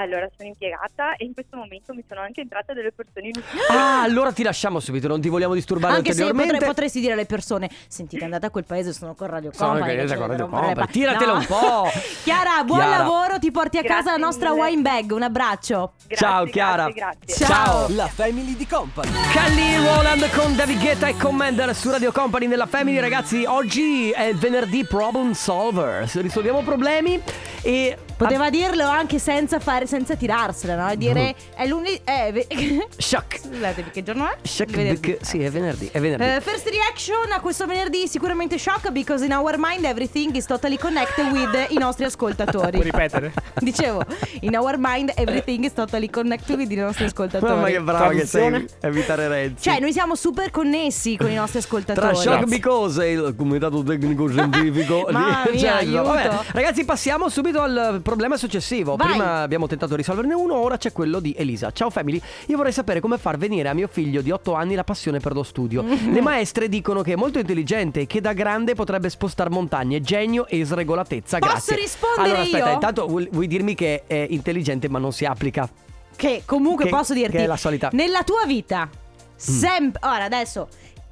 [0.00, 3.64] Allora, sono impiegata e in questo momento mi sono anche entrate delle persone in ufficio.
[3.72, 6.52] Ah, allora ti lasciamo subito, non ti vogliamo disturbare Anche se ulteriormente.
[6.52, 10.06] potrei- potresti dire alle persone: Sentite, andate a quel paese, sono con Radio Sono Company.
[10.06, 11.88] che con Radio Company, pa- tiratela un po'.
[12.22, 12.98] Chiara, buon Chiara.
[12.98, 14.62] lavoro, ti porti a Grazie casa la nostra mille.
[14.62, 15.10] wine bag.
[15.10, 15.92] Un abbraccio.
[16.06, 16.88] Grazie, Ciao, grazie, Chiara.
[16.90, 17.44] Grazie.
[17.46, 17.86] Ciao.
[17.90, 19.10] La family di company.
[19.32, 24.22] Kelly Roland con David Guetta e Commander su Radio Company nella Family Ragazzi oggi è
[24.22, 27.20] il venerdì Problem Solver Risolviamo problemi
[27.62, 30.90] e Poteva dirlo anche senza, fare, senza tirarsela, no?
[30.90, 32.00] E dire è lunedì.
[32.04, 32.46] Eh, ve-
[32.98, 34.36] Shock Scusatemi, che giorno è?
[34.42, 35.10] Shock Venerdì.
[35.12, 39.24] bec- Sì è venerdì È venerdì Eh, first reaction a questo venerdì sicuramente shock because
[39.24, 42.72] in our mind everything is totally connected with i nostri ascoltatori.
[42.78, 43.32] Puoi ripetere?
[43.60, 44.02] Dicevo,
[44.40, 47.52] in our mind everything is totally connected with i nostri ascoltatori.
[47.52, 48.66] Mamma che brava che sei?
[48.80, 52.06] Evitare Renzi Cioè, noi siamo super connessi con i nostri ascoltatori.
[52.08, 56.02] Tra shock because e il comitato tecnico scientifico Mamma di- mia, cioè, aiuto.
[56.02, 56.30] vabbè.
[56.52, 58.96] Ragazzi passiamo subito al problema successivo.
[58.96, 59.08] Vai.
[59.08, 61.70] Prima abbiamo tentato di risolverne uno Ora c'è quello di Elisa.
[61.72, 62.20] Ciao family.
[62.46, 65.34] Io vorrei sapere come far venire a mio figlio di 8 anni La passione per
[65.34, 65.82] lo studio.
[65.86, 70.00] Le maestre dicono che è molto intelligente E che da grande potrebbe spostare montagne.
[70.00, 71.38] Genio e sregolatezza.
[71.38, 71.76] Posso Grazie.
[71.76, 72.72] rispondere Allora aspetta io?
[72.72, 75.68] Intanto vuoi, vuoi dirmi che è intelligente ma non si applica?
[76.16, 78.88] Che comunque Che- posso dirti che è la solita- Nella tua vita
[79.36, 80.68] Sempre Ora adesso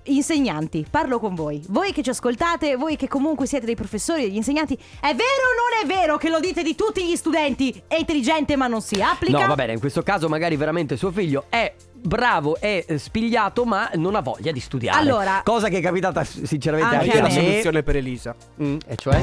[0.08, 1.62] Insegnanti, parlo con voi.
[1.68, 5.54] Voi che ci ascoltate, voi che comunque siete dei professori, degli insegnanti, è vero o
[5.56, 7.82] non è vero che lo dite di tutti gli studenti?
[7.86, 9.40] È intelligente ma non si applica?
[9.40, 13.64] No va bene in questo caso magari veramente suo figlio è bravo, è eh, spigliato
[13.64, 17.22] ma non ha voglia di studiare Allora- Cosa che è capitata sinceramente Anche anche, a
[17.22, 17.34] la me.
[17.34, 18.34] me soluzione per Elisa.
[18.62, 19.20] Mm, E cioè?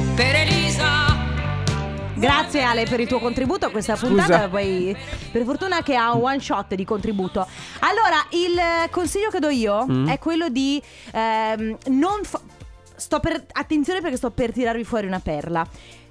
[2.24, 4.48] Grazie Ale per il tuo contributo a questa puntata.
[4.50, 4.96] Poi,
[5.32, 7.46] per fortuna che ha un one shot di contributo.
[7.80, 10.08] Allora, il consiglio che do io Mm.
[10.08, 10.82] è quello di
[11.12, 12.40] ehm, non fa-
[12.96, 15.68] sto per attenzione perché sto per tirarvi fuori una perla.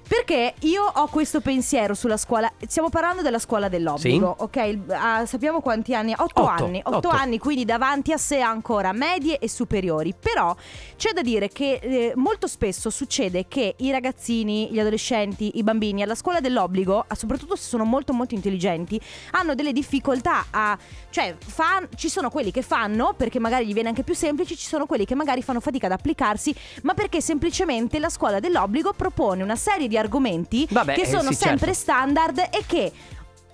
[0.07, 2.51] Perché io ho questo pensiero sulla scuola.
[2.67, 4.55] Stiamo parlando della scuola dell'obbligo, ok?
[4.57, 6.13] Il- ah, sappiamo quanti anni?
[6.15, 6.81] Otto, Otto, anni.
[6.83, 7.09] Otto, otto.
[7.09, 10.13] anni, quindi davanti a sé ancora medie e superiori.
[10.17, 10.55] Però
[10.97, 16.03] c'è da dire che eh, molto spesso succede che i ragazzini, gli adolescenti, i bambini
[16.03, 18.99] alla scuola dell'obbligo, ah, soprattutto se sono molto molto intelligenti,
[19.31, 20.77] hanno delle difficoltà a...
[21.09, 24.67] cioè fan- ci sono quelli che fanno perché magari gli viene anche più semplice, ci
[24.67, 29.41] sono quelli che magari fanno fatica ad applicarsi, ma perché semplicemente la scuola dell'obbligo propone
[29.43, 31.81] una serie di argomenti Vabbè, che eh, sono sì, sempre certo.
[31.81, 32.91] standard e che...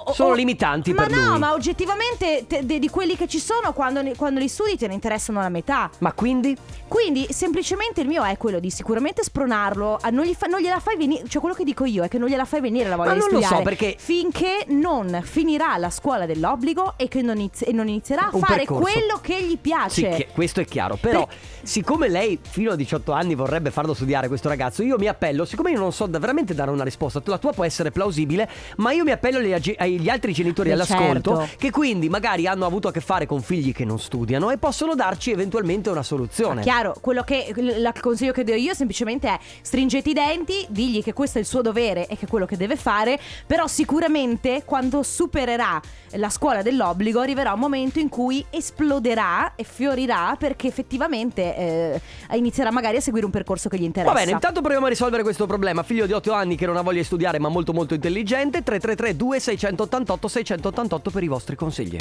[0.05, 1.39] o- Sono limitanti ma per no, lui.
[1.39, 4.93] ma oggettivamente te- de- di quelli che ci sono quando, quando li studi te ne
[4.93, 5.89] interessano la metà.
[5.99, 6.55] Ma quindi?
[6.87, 10.79] Quindi semplicemente il mio è quello di sicuramente spronarlo, a non, gli fa- non gliela
[10.79, 13.09] fai venire, cioè quello che dico io è che non gliela fai venire la voglia
[13.09, 17.21] Ma di non lo so, studiare perché- finché non finirà la scuola dell'obbligo e che
[17.21, 18.81] non, inizi- e non inizierà a fare percorso.
[18.91, 20.09] quello che gli Sì, piace.
[20.09, 20.97] che- questo è chiaro.
[20.99, 21.27] Però,
[21.61, 25.71] siccome lei fino a 18 anni vorrebbe farlo studiare questo ragazzo, io mi appello, siccome
[25.71, 29.03] io non so da- veramente dare una risposta, la tua può essere plausibile, ma io
[29.03, 31.55] mi appello ai agli altri genitori Eh, all'ascolto certo.
[31.57, 34.95] che quindi magari hanno avuto a che fare con figli che non studiano e possono
[34.95, 36.61] darci eventualmente una soluzione.
[36.61, 41.13] Chiaro, quello che il consiglio che do io semplicemente è stringete i denti, digli che
[41.13, 45.03] questo è il suo dovere e che è quello che deve fare, però sicuramente quando
[45.03, 45.81] supererà
[46.13, 52.01] la scuola dell'obbligo arriverà un momento in cui esploderà e fiorirà perché effettivamente eh,
[52.35, 54.13] inizierà magari a seguire un percorso che gli interessa.
[54.13, 55.83] Va bene, intanto proviamo a risolvere questo problema.
[55.83, 58.63] Figlio di 8 anni che non ha voglia di studiare ma molto molto intelligente.
[58.63, 59.78] 333 2688
[60.27, 61.97] 688 per i vostri consigli.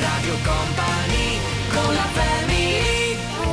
[0.00, 1.38] Radio Company
[1.72, 2.25] con la family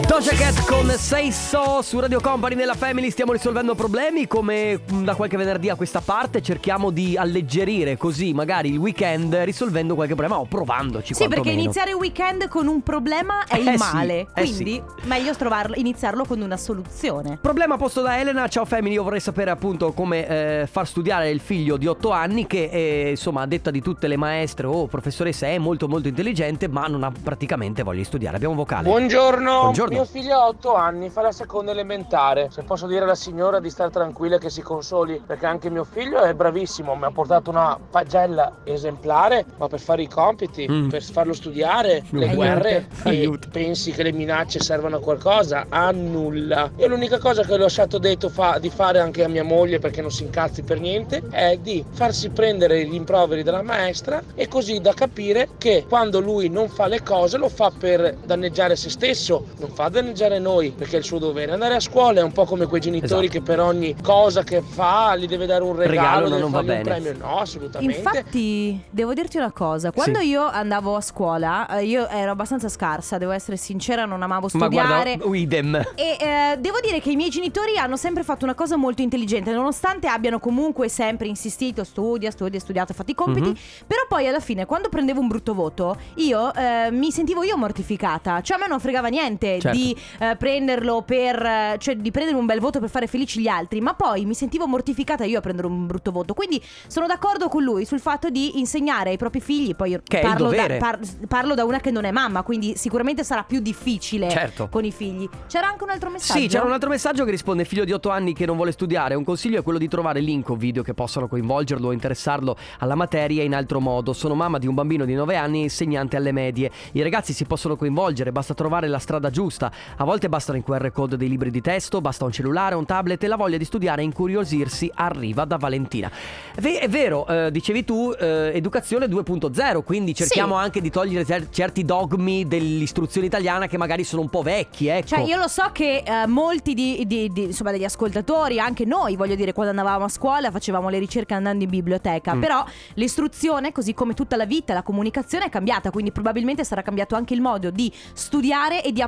[0.07, 5.03] Doja Cat con Say So su Radio Company nella Family stiamo risolvendo problemi come mm,
[5.03, 10.13] da qualche venerdì a questa parte cerchiamo di alleggerire così magari il weekend risolvendo qualche
[10.13, 13.77] problema o provandoci Sì, perché iniziare il weekend con un problema è Eh il sì,
[13.77, 14.19] male.
[14.35, 17.37] eh quindi meglio trovarlo, iniziarlo con una soluzione.
[17.41, 21.39] Problema posto da Elena, ciao Family, io vorrei sapere appunto come eh, far studiare il
[21.39, 25.47] figlio di 8 anni che eh, insomma a detta di tutte le maestre o professoresse
[25.47, 28.35] è molto molto intelligente ma non ha praticamente voglia di studiare.
[28.35, 28.87] Abbiamo un vocale.
[28.87, 29.59] Buongiorno.
[29.61, 29.92] Buongiorno.
[29.93, 32.49] Mio figlio ha 8 anni, fa la seconda elementare.
[32.51, 36.19] Se posso dire alla signora di stare tranquilla che si consoli, perché anche mio figlio
[36.21, 40.89] è bravissimo, mi ha portato una pagella esemplare, ma per fare i compiti, Mm.
[40.89, 42.35] per farlo studiare, le Aiuto.
[42.35, 43.47] guerre, Aiuto.
[43.47, 45.65] e pensi che le minacce servano a qualcosa?
[45.69, 46.71] A nulla.
[46.77, 50.01] Io l'unica cosa che ho lasciato detto fa- di fare anche a mia moglie, perché
[50.01, 54.79] non si incazzi per niente, è di farsi prendere gli improveri dalla maestra e così
[54.81, 59.45] da capire che quando lui non fa le cose lo fa per danneggiare se stesso,
[59.59, 61.51] non fa danneggiare noi, perché è il suo dovere.
[61.51, 63.39] Andare a scuola è un po' come quei genitori Esatto.
[63.39, 66.63] che per ogni cosa che fa gli deve dare un regalo, Regalo, deve non va
[66.63, 66.81] bene.
[66.81, 67.15] premio.
[67.17, 67.95] No, assolutamente.
[67.97, 70.27] Infatti, devo dirti una cosa: quando Sì.
[70.27, 74.65] io andavo a scuola, eh, io ero abbastanza scarsa, devo essere sincera, non amavo ma
[74.65, 75.17] studiare.
[75.17, 75.75] guarda, idem.
[75.95, 79.51] E eh, devo dire che i miei genitori hanno sempre fatto una cosa molto intelligente,
[79.51, 83.49] nonostante abbiano comunque sempre insistito, studia, studia, studiato, fatti i compiti.
[83.49, 83.55] Mhm.
[83.87, 88.41] Però poi alla fine, quando prendevo un brutto voto, io eh, mi sentivo io mortificata.
[88.41, 89.72] Cioè, a me non fregava niente Certo.
[89.73, 91.41] Di eh, prenderlo per.
[91.43, 93.81] eh, cioè, di prendere un bel voto per fare felici gli altri.
[93.81, 96.33] Ma poi mi sentivo mortificata io a prendere un brutto voto.
[96.33, 99.75] Quindi sono d'accordo con lui sul fatto di insegnare ai propri figli.
[99.75, 103.43] Poi Che parlo, da, par- parlo da una che non è mamma, quindi sicuramente sarà
[103.43, 104.67] più difficile Certo.
[104.69, 105.27] con i figli.
[105.47, 106.39] C'era anche un altro messaggio.
[106.39, 109.15] Sì, c'era un altro messaggio che risponde figlio di 8 anni che non vuole studiare.
[109.15, 112.95] Un consiglio è quello di trovare link o video che possano coinvolgerlo o interessarlo alla
[112.95, 114.13] materia in altro modo.
[114.13, 116.71] Sono mamma di un bambino di 9 anni e insegnante alle medie.
[116.93, 119.62] I ragazzi si possono coinvolgere, basta trovare la strada giusta.
[119.97, 123.23] A volte bastano i QR code dei libri di testo, basta un cellulare, un tablet
[123.23, 126.09] e la voglia di studiare e incuriosirsi arriva da Valentina.
[126.55, 131.25] È ve- è vero, eh, dicevi tu, eh, educazione 2.0, quindi cerchiamo anche di togliere
[131.25, 135.07] cer- certi dogmi dell'istruzione italiana che magari sono un po' vecchi, ecco.
[135.07, 139.15] Cioè, io lo so che eh, molti di, di- di- insomma, degli ascoltatori, anche noi,
[139.15, 142.33] voglio dire, quando andavamo a scuola facevamo le ricerche andando in biblioteca.
[142.35, 142.39] Mm.
[142.39, 142.63] Però
[142.95, 145.91] l'istruzione, così come tutta la vita, la comunicazione è cambiata.
[145.91, 149.01] Quindi probabilmente sarà cambiato anche il modo di studiare e di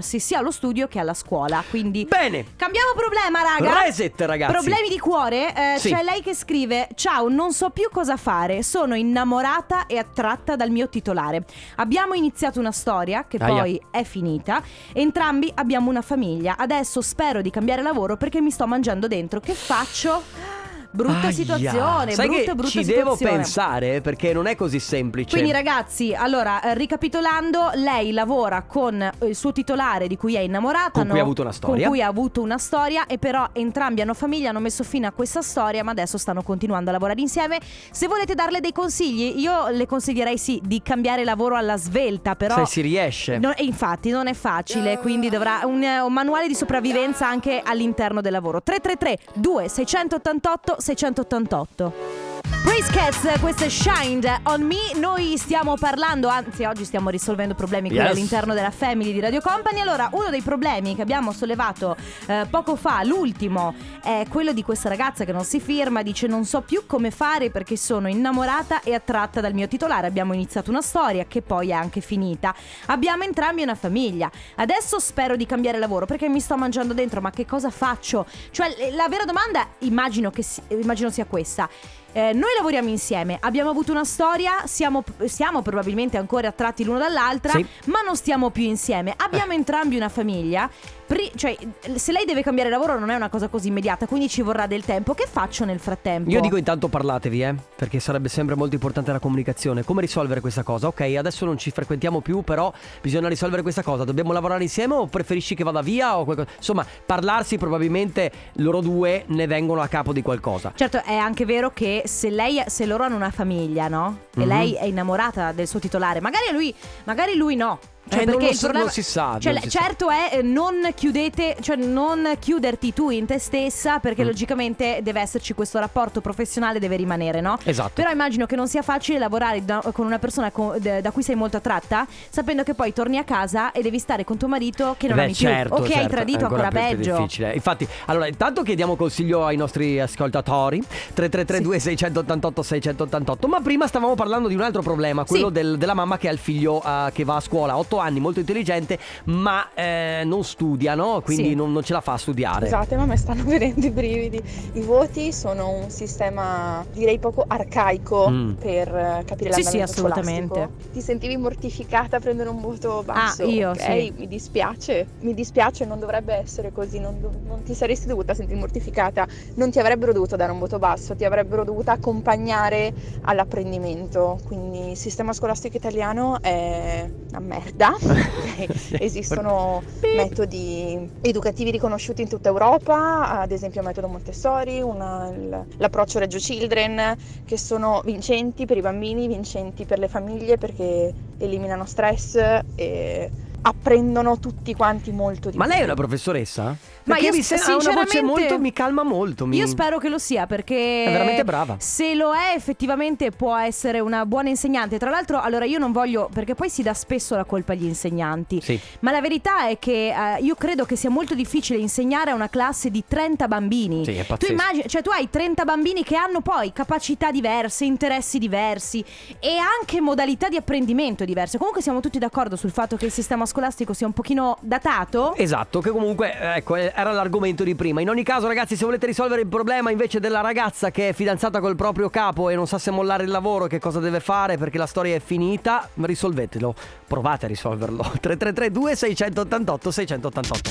[0.00, 1.62] approcciarsi sia allo studio che alla scuola.
[1.68, 2.06] Quindi.
[2.06, 2.44] Bene.
[2.56, 3.82] Cambiamo problema, raga.
[3.82, 4.52] Reset, ragazzi.
[4.52, 5.54] Problemi di cuore?
[5.54, 5.92] Eh, Sì.
[5.92, 8.62] C'è lei che scrive: Ciao, non so più cosa fare.
[8.62, 11.44] Sono innamorata e attratta dal mio titolare.
[11.76, 13.54] Abbiamo iniziato una storia che Aia.
[13.54, 14.62] poi è finita.
[14.92, 16.56] Entrambi abbiamo una famiglia.
[16.56, 19.40] Adesso spero di cambiare lavoro perché mi sto mangiando dentro.
[19.40, 20.59] Che faccio?
[20.92, 21.30] Brutta Aia.
[21.32, 23.02] situazione, Sai brutta che brutta ci situazione.
[23.02, 25.30] devo pensare perché non è così semplice.
[25.30, 30.40] Quindi ragazzi, allora, eh, ricapitolando, lei lavora con eh, il suo titolare di cui è
[30.40, 30.90] innamorata.
[30.90, 31.82] Con cui hanno- ha avuto una storia.
[31.84, 35.12] Con cui ha avuto una storia e però entrambi hanno famiglia, hanno messo fine a
[35.12, 37.58] questa storia, ma adesso stanno continuando a lavorare insieme.
[37.90, 42.56] Se volete darle dei consigli, io le consiglierei sì di cambiare lavoro alla svelta, però...
[42.56, 43.38] Se si riesce.
[43.38, 47.62] No, e infatti non è facile, quindi dovrà un, eh, un manuale di sopravvivenza anche
[47.64, 48.60] all'interno del lavoro.
[48.62, 52.29] 333 2688 688.
[52.50, 54.76] Praise Cats, questo è Shined on Me.
[54.96, 58.10] Noi stiamo parlando, anzi, oggi stiamo risolvendo problemi qui Yes.
[58.10, 59.80] all'interno della Family di Radio Company.
[59.80, 64.88] Allora, uno dei problemi che abbiamo sollevato eh, poco fa, l'ultimo, è quello di questa
[64.88, 66.02] ragazza che non si firma.
[66.02, 70.06] Dice: Non so più come fare perché sono innamorata e attratta dal mio titolare.
[70.06, 72.54] Abbiamo iniziato una storia che poi è anche finita.
[72.86, 74.30] Abbiamo entrambi una famiglia.
[74.56, 77.20] Adesso spero di cambiare lavoro perché mi sto mangiando dentro.
[77.22, 78.26] Ma che cosa faccio?
[78.50, 81.68] Cioè, la vera domanda, immagino, che si- immagino sia questa.
[82.12, 87.52] Eh, noi lavoriamo insieme, abbiamo avuto una storia, siamo, siamo probabilmente ancora attratti l'uno dall'altra,
[87.52, 87.64] Sì.
[87.86, 89.14] ma non stiamo più insieme.
[89.16, 90.68] Abbiamo entrambi una famiglia.
[91.10, 91.56] Pri- cioè,
[91.96, 94.84] se lei deve cambiare lavoro non è una cosa così immediata, quindi ci vorrà del
[94.84, 95.12] tempo.
[95.12, 96.30] Che faccio nel frattempo?
[96.30, 99.82] Io dico intanto parlatevi, eh, perché sarebbe sempre molto importante la comunicazione.
[99.82, 100.86] Come risolvere questa cosa?
[100.86, 104.04] Ok, adesso non ci frequentiamo più, però bisogna risolvere questa cosa.
[104.04, 106.48] Dobbiamo lavorare insieme o preferisci che vada via o qualcosa?
[106.56, 110.72] Insomma, parlarsi probabilmente loro due ne vengono a capo di qualcosa.
[110.76, 114.26] Certo, è anche vero che se lei se loro hanno una famiglia, no?
[114.36, 114.46] E Mhm.
[114.46, 117.80] lei è innamorata del suo titolare, magari lui, magari lui no.
[118.10, 119.80] Cioè, Eh, non perché lo il so- problema- non si sa, Cioè, non si sa.
[119.80, 124.26] certo è eh, non chiudete, cioè non chiuderti tu in te stessa, perché Mm.
[124.26, 127.56] logicamente deve esserci questo rapporto professionale, deve rimanere, no?
[127.62, 127.92] Esatto.
[127.94, 131.36] Però immagino che non sia facile lavorare da- con una persona co- da cui sei
[131.36, 135.06] molto attratta, sapendo che poi torni a casa e devi stare con tuo marito che
[135.06, 135.84] non Beh, ami certo, più.
[135.84, 137.16] O che hai certo, tradito è ancora ancora, più- peggio.
[137.16, 137.52] difficile.
[137.54, 140.82] Infatti, allora, intanto chiediamo consiglio ai nostri ascoltatori
[141.14, 143.46] 3332 688 688.
[143.46, 145.52] Ma prima stavamo parlando di un altro problema, quello Sì.
[145.52, 148.40] del- della mamma che ha il figlio eh, che va a scuola, 8 anni, molto
[148.40, 151.20] intelligente, ma eh, non studia, no?
[151.22, 151.54] Quindi Sì.
[151.54, 152.66] non, non ce la fa a studiare.
[152.66, 154.42] Scusate, ma mi stanno venendo i brividi.
[154.72, 158.52] I voti sono un sistema, direi poco arcaico Mm.
[158.52, 160.46] per eh, capire Sì, l'andamento sì, assolutamente.
[160.54, 160.88] scolastico.
[160.92, 163.42] Ti sentivi mortificata a prendere un voto basso?
[163.44, 163.80] Ah, io, ok?
[163.80, 164.12] sì.
[164.16, 168.58] Mi dispiace, mi dispiace, non dovrebbe essere così, non, do- non ti saresti dovuta sentire
[168.58, 174.38] mortificata, non ti avrebbero dovuto dare un voto basso, ti avrebbero dovuto accompagnare all'apprendimento.
[174.44, 177.79] Quindi il sistema scolastico italiano è una merda.
[178.98, 179.82] Esistono
[180.14, 185.30] metodi educativi riconosciuti in tutta Europa, ad esempio il metodo Montessori, una-
[185.78, 191.86] l'approccio Reggio Children, che sono vincenti per i bambini, vincenti per le famiglie perché eliminano
[191.86, 192.36] stress
[192.74, 193.30] e
[193.62, 195.72] apprendono tutti quanti molto di Ma più.
[195.72, 196.74] lei è una professoressa?
[197.04, 199.46] Ma io mi sembra una voce molto, mi calma molto.
[199.46, 199.56] Mi...
[199.56, 201.76] Io spero che lo sia perché È veramente brava.
[201.78, 204.98] Se lo è effettivamente può essere una buona insegnante.
[204.98, 208.60] Tra l'altro, allora io non voglio perché poi si dà spesso la colpa agli insegnanti.
[208.60, 208.78] Sì.
[209.00, 212.48] Ma la verità è che eh, io credo che sia molto difficile insegnare a una
[212.48, 214.04] classe di 30 bambini.
[214.04, 214.52] Sì, è tu pazzesco.
[214.52, 219.04] immagini, cioè tu hai 30 bambini che hanno poi capacità diverse, interessi diversi
[219.38, 221.58] e anche modalità di apprendimento diverse.
[221.58, 225.34] Comunque siamo tutti d'accordo sul fatto che il sistema scolastico sia un pochino datato.
[225.36, 228.00] Esatto, che comunque eh, ecco, era l'argomento di prima.
[228.00, 231.60] In ogni caso, ragazzi, se volete risolvere il problema invece della ragazza che è fidanzata
[231.60, 234.78] col proprio capo e non sa se mollare il lavoro, che cosa deve fare perché
[234.78, 236.74] la storia è finita, risolvetelo.
[237.06, 238.02] Provate a risolverlo.
[238.20, 240.70] 333 2688 688.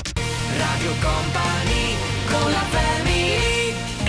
[0.56, 1.96] Radio Company
[2.28, 3.09] con la family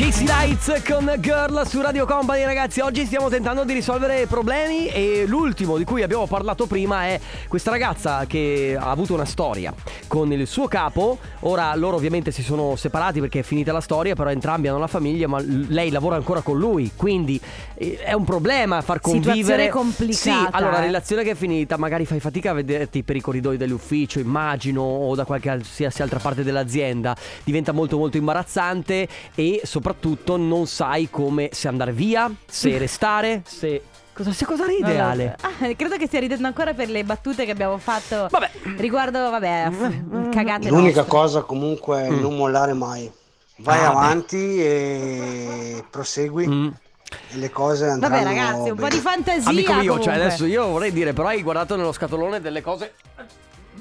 [0.02, 2.80] Casey Lights con Girl su Radio Company ragazzi.
[2.80, 7.70] Oggi stiamo tentando di risolvere problemi e l'ultimo di cui abbiamo parlato prima è questa
[7.70, 9.72] ragazza che ha avuto una storia
[10.08, 11.20] con il suo capo.
[11.42, 14.88] Ora loro ovviamente si sono separati perché è finita la storia però entrambi hanno la
[14.88, 17.40] famiglia ma lei lavora ancora con lui quindi
[17.76, 19.36] eh, è un problema far convivere.
[19.36, 20.86] Situazione complicata, sì allora eh.
[20.86, 25.14] relazione che è finita magari fai fatica a vederti per i corridoi dell'ufficio immagino o
[25.14, 27.16] da qualsiasi altra parte dell'azienda.
[27.44, 29.90] Diventa molto molto imbarazzante e soprattutto
[30.38, 33.82] non sai come se andare via se restare se
[34.14, 34.46] cosa, se
[35.00, 35.48] Ale so.
[35.48, 38.30] Ah, credo che stia ridendo ancora per le battute che abbiamo fatto
[38.78, 41.18] riguardo, vabbè, f- cagate L'unica nostre.
[41.18, 42.20] cosa comunque è Mm.
[42.20, 43.10] non mollare mai.
[43.58, 43.86] Vai Ah, beh.
[43.88, 46.48] avanti e prosegui.
[46.48, 46.68] Mm.
[47.34, 50.04] E le cose andranno Vabbè ragazzi, un po' di fantasia amico mio comunque.
[50.04, 52.94] cioè adesso io vorrei dire però hai guardato nello scatolone delle cose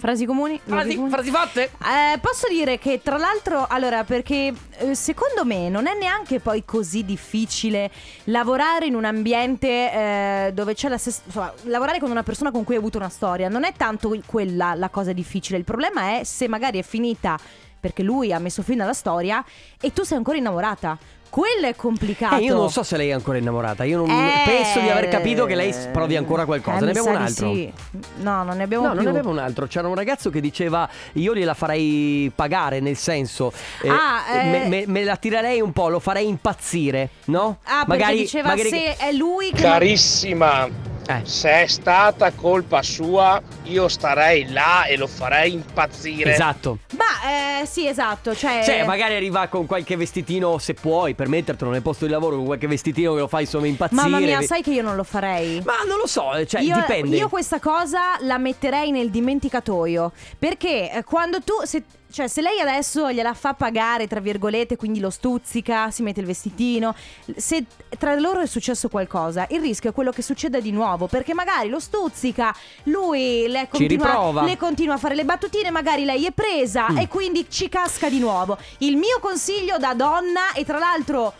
[0.00, 0.58] Frasi comuni?
[0.64, 1.10] Frasi- comuni?
[1.10, 1.62] frasi fatte?
[1.64, 6.64] Eh, posso dire che tra l'altro, allora, perché eh, secondo me non è neanche poi
[6.64, 7.90] così difficile
[8.24, 11.20] lavorare in un ambiente eh, dove c'è la stessa...
[11.26, 13.50] Insomma, lavorare con una persona con cui hai avuto una storia.
[13.50, 15.58] Non è tanto quella la cosa difficile.
[15.58, 17.38] Il problema è se magari è finita
[17.78, 19.44] perché lui ha messo fine alla storia
[19.80, 20.98] e tu sei ancora innamorata.
[21.30, 22.34] Quello è complicato.
[22.34, 25.08] Eh, io non so se lei è ancora innamorata Io non Eh, penso di aver
[25.08, 27.72] capito che lei provi ancora qualcosa eh, Ne abbiamo un altro sì.
[28.16, 29.02] No, non ne abbiamo No, più.
[29.02, 29.66] non ne avevo un altro.
[29.68, 34.50] C'era un ragazzo che diceva: Io gliela farei pagare, nel senso, eh, Ah, eh.
[34.50, 37.58] me, me- me la tirerei un po', lo farei impazzire, no?
[37.64, 39.62] Ah, perché diceva se è lui che...
[39.62, 40.68] Carissima,
[41.18, 41.22] Eh.
[41.24, 46.32] se è stata colpa sua, io starei là e lo farei impazzire.
[46.32, 46.78] Esatto.
[46.96, 48.34] Ma eh, sì, esatto.
[48.34, 52.46] Cioè, Cioè, magari arriva con qualche vestitino, se puoi, permettertelo nel posto di lavoro, con
[52.46, 54.02] qualche vestitino che lo fai insomma impazzire.
[54.02, 55.60] Mamma mia, sai che io non lo farei.
[55.64, 57.16] Ma non lo so, cioè, io, dipende.
[57.16, 60.12] io questa cosa la metterei nel dimenticatoio.
[60.38, 61.54] Perché eh, quando tu.
[61.64, 66.20] Se, cioè, se lei adesso gliela fa pagare, tra virgolette, quindi lo stuzzica, si mette
[66.20, 66.94] il vestitino.
[67.36, 67.64] Se
[67.98, 71.06] tra loro è successo qualcosa, il rischio è quello che succeda di nuovo.
[71.06, 76.24] Perché magari lo stuzzica, lui le continua, le continua a fare le battutine, magari lei
[76.26, 76.98] è presa Mm.
[76.98, 78.58] e quindi ci casca di nuovo.
[78.78, 81.34] Il mio consiglio da donna, e tra l'altro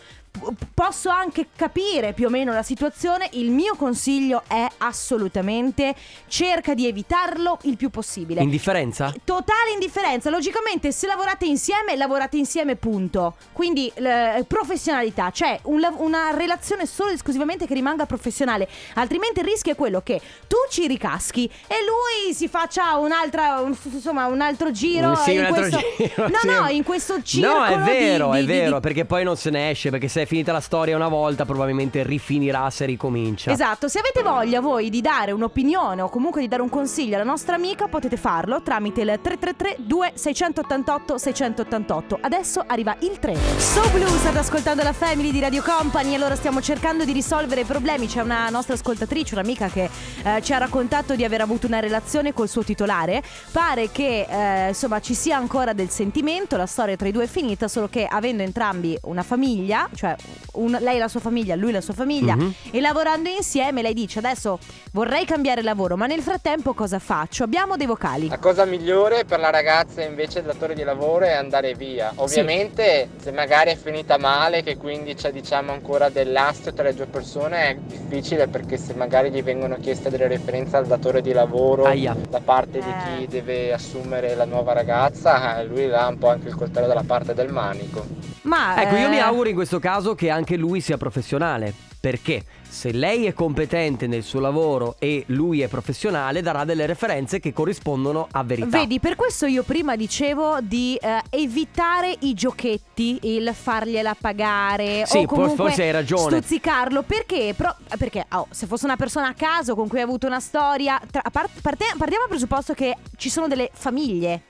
[0.73, 3.27] posso anche capire più o meno la situazione.
[3.33, 5.93] Il mio consiglio è assolutamente
[6.27, 8.41] cerca di evitarlo il più possibile.
[8.41, 9.13] Indifferenza?
[9.23, 10.29] Totale indifferenza.
[10.29, 13.35] Logicamente, se lavorate insieme, lavorate insieme, punto.
[13.51, 18.67] Quindi, l- professionalità, cioè un una relazione solo ed esclusivamente che rimanga professionale.
[18.95, 23.75] Altrimenti il rischio è quello che tu ci ricaschi e lui si faccia un'altra, un-
[23.91, 25.15] insomma, un altro giro.
[25.15, 26.47] Sì, un altro questo- giro, No, sì.
[26.47, 29.23] no, in questo circolo No, è vero, di- è di- di- vero, di- perché poi
[29.23, 32.85] non se ne esce, perché se è finita la storia una volta probabilmente rifinirà se
[32.85, 33.51] ricomincia.
[33.51, 37.23] Esatto, se avete voglia voi di dare un'opinione o comunque di dare un consiglio alla
[37.23, 42.17] nostra amica potete farlo tramite il 333 2688 688.
[42.21, 43.35] Adesso arriva il 3.
[43.57, 47.65] So Blue state ascoltando la Family di Radio Company allora stiamo cercando di risolvere i
[47.65, 48.07] problemi.
[48.07, 49.89] C'è una nostra ascoltatrice, un'amica che
[50.23, 53.23] eh, ci ha raccontato di aver avuto una relazione col suo titolare.
[53.51, 57.27] Pare che eh, insomma ci sia ancora del sentimento, la storia tra i due è
[57.27, 60.10] finita, solo che avendo entrambi una famiglia, cioè
[60.53, 62.53] un- lei la sua famiglia, lui la sua famiglia Mhm.
[62.71, 64.59] e lavorando insieme lei dice adesso
[64.93, 67.43] vorrei cambiare lavoro, ma nel frattempo cosa faccio?
[67.43, 68.27] Abbiamo dei vocali.
[68.27, 72.11] La cosa migliore per la ragazza invece del datore di lavoro è andare via.
[72.15, 77.05] Ovviamente se magari è finita male, che quindi c'è diciamo ancora dell'astio tra le due
[77.05, 81.85] persone, è difficile perché se magari gli vengono chieste delle referenze al datore di lavoro
[81.85, 82.15] Aia.
[82.29, 86.29] da parte di chi deve assumere la nuova ragazza, eh, lui là ha un po'
[86.29, 88.05] anche il coltello dalla parte del manico.
[88.43, 91.73] Ma Ecco, io mi eh, auguro in questo caso che anche lui sia professionale.
[92.01, 97.39] Perché se lei è competente nel suo lavoro e lui è professionale, darà delle referenze
[97.39, 98.79] che corrispondono a verità.
[98.79, 105.17] Vedi, per questo io prima dicevo di eh, evitare i giochetti, il fargliela pagare Sì,
[105.19, 106.37] o comunque forse hai ragione.
[106.37, 107.03] stuzzicarlo.
[107.03, 107.53] Perché?
[107.55, 110.99] Pro- perché oh, se fosse una persona a caso con cui hai avuto una storia,
[111.11, 114.41] tra- a par- parte- partiamo dal presupposto che ci sono delle famiglie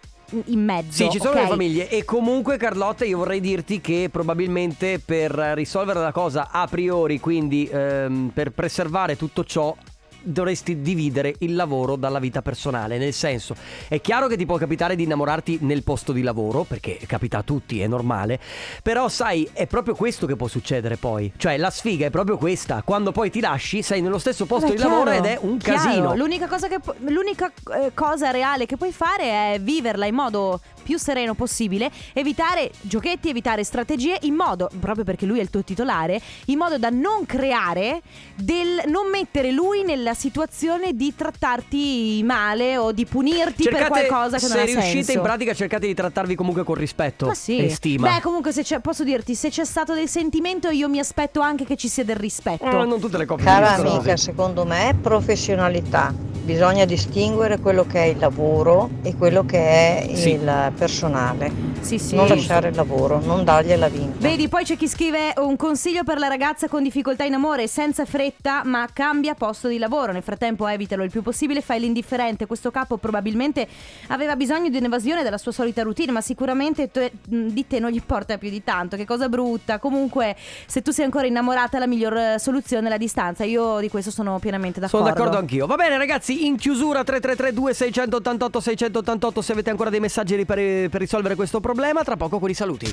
[0.46, 0.92] in- mezzo.
[0.92, 1.42] Sì, ci sono ok?
[1.42, 6.68] le famiglie e comunque Carlotta io vorrei dirti che probabilmente per risolvere la cosa a
[6.68, 9.76] priori, quindi ehm, per preservare tutto ciò
[10.22, 13.56] dovresti dividere il lavoro dalla vita personale, nel senso
[13.88, 17.44] è chiaro che ti può capitare di innamorarti nel posto di lavoro, perché capita a
[17.44, 18.40] tutti, è normale,
[18.84, 22.82] però sai, è proprio questo che può succedere poi, cioè la sfiga è proprio questa,
[22.84, 25.58] quando poi ti lasci sei nello stesso posto Beh, di lavoro chiaro, ed è un
[25.58, 25.84] chiaro.
[25.84, 26.16] casino.
[26.16, 30.60] L'unica, cosa, che l'unica eh, cosa reale che puoi fare è viverla in modo
[30.92, 35.64] più sereno possibile, evitare giochetti, evitare strategie, in modo, proprio perché lui è il tuo
[35.64, 38.02] titolare, in modo da non creare
[38.36, 38.82] del.
[38.88, 44.46] non mettere lui nella situazione di trattarti male o di punirti per Cercate, qualcosa che
[44.46, 45.12] se non ha riuscite senso.
[45.14, 47.58] in pratica cercate di trattarvi comunque con rispetto Ma sì.
[47.60, 48.16] e stima.
[48.16, 51.64] Beh, comunque, se c'è, posso dirti, se c'è stato del sentimento, io mi aspetto anche
[51.64, 52.66] che ci sia del rispetto.
[52.66, 54.18] Eh, non tutte le coppie Cara amica, così.
[54.24, 56.14] secondo me professionalità.
[56.44, 60.32] Bisogna distinguere quello che è il lavoro e quello che è Sì.
[60.32, 61.52] il personale.
[61.82, 62.16] Sì, sì.
[62.16, 64.18] Non lasciare il lavoro, non dargliela vinta.
[64.18, 68.04] Vedi, poi c'è chi scrive un consiglio per la ragazza con difficoltà in amore, senza
[68.04, 70.12] fretta, ma cambia posto di lavoro.
[70.12, 72.48] Nel frattempo evitalo il più possibile, fai l'indifferente.
[72.48, 73.68] Questo capo probabilmente
[74.08, 77.96] aveva bisogno di un'evasione dalla sua solita routine, ma sicuramente te- di te non gli
[77.96, 78.96] importa più di tanto.
[78.96, 79.78] Che cosa brutta.
[79.78, 83.44] Comunque, se tu sei ancora innamorata, la miglior eh, soluzione è la distanza.
[83.44, 85.06] Io di questo sono pienamente d'accordo.
[85.06, 85.68] Sono d'accordo anch'io.
[85.68, 91.00] Va bene, ragazzi, in chiusura 3332 688 688 se avete ancora dei messaggi per, per
[91.02, 92.92] risolvere questo problema, tra poco con i saluti.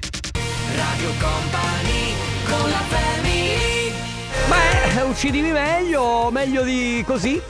[0.74, 2.14] Radio Company
[2.48, 3.92] con la family
[4.48, 7.40] Beh, uccidimi meglio, meglio di così.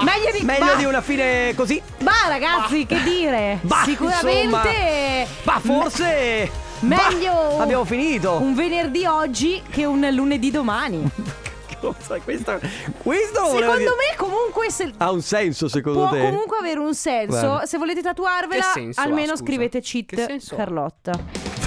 [0.00, 0.74] Meglio di- meglio bah.
[0.74, 1.80] di una fine così.
[2.00, 3.58] Ma ragazzi, che dire?
[3.62, 5.26] Bah, Sicuramente.
[5.44, 8.40] Ma forse Meglio Bah, abbiamo finito.
[8.40, 11.10] un venerdì oggi che un lunedì domani.
[11.80, 12.18] Cosa?
[12.18, 12.60] Questo,
[13.02, 13.90] questo Secondo dire.
[13.90, 16.20] me comunque se ha un senso secondo può te?
[16.22, 17.38] comunque avere un senso.
[17.38, 17.66] Guarda.
[17.66, 19.44] Se volete tatuarvela, senso almeno scusa?
[19.44, 20.54] scrivete Che cheat?
[20.56, 21.12] Carlotta.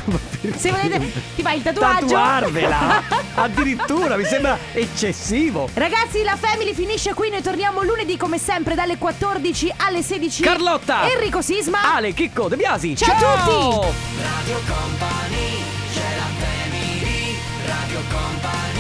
[0.56, 1.00] Se volete
[1.36, 2.08] ti fai il tatuaggio.
[2.08, 3.04] Tatuarvela
[3.36, 7.30] Addirittura mi sembra eccessivo Ragazzi, la Family finisce qui.
[7.30, 10.44] Noi torniamo lunedì come sempre dalle 14 alle 16.
[10.44, 11.94] Carlotta Enrico Sisma.
[11.94, 13.88] Ale Chicco De Biasi Ciao a tutti.
[14.22, 17.36] Radio Company c'è la family
[17.66, 18.71] Radio Company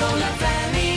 [0.00, 0.89] con la famiglia.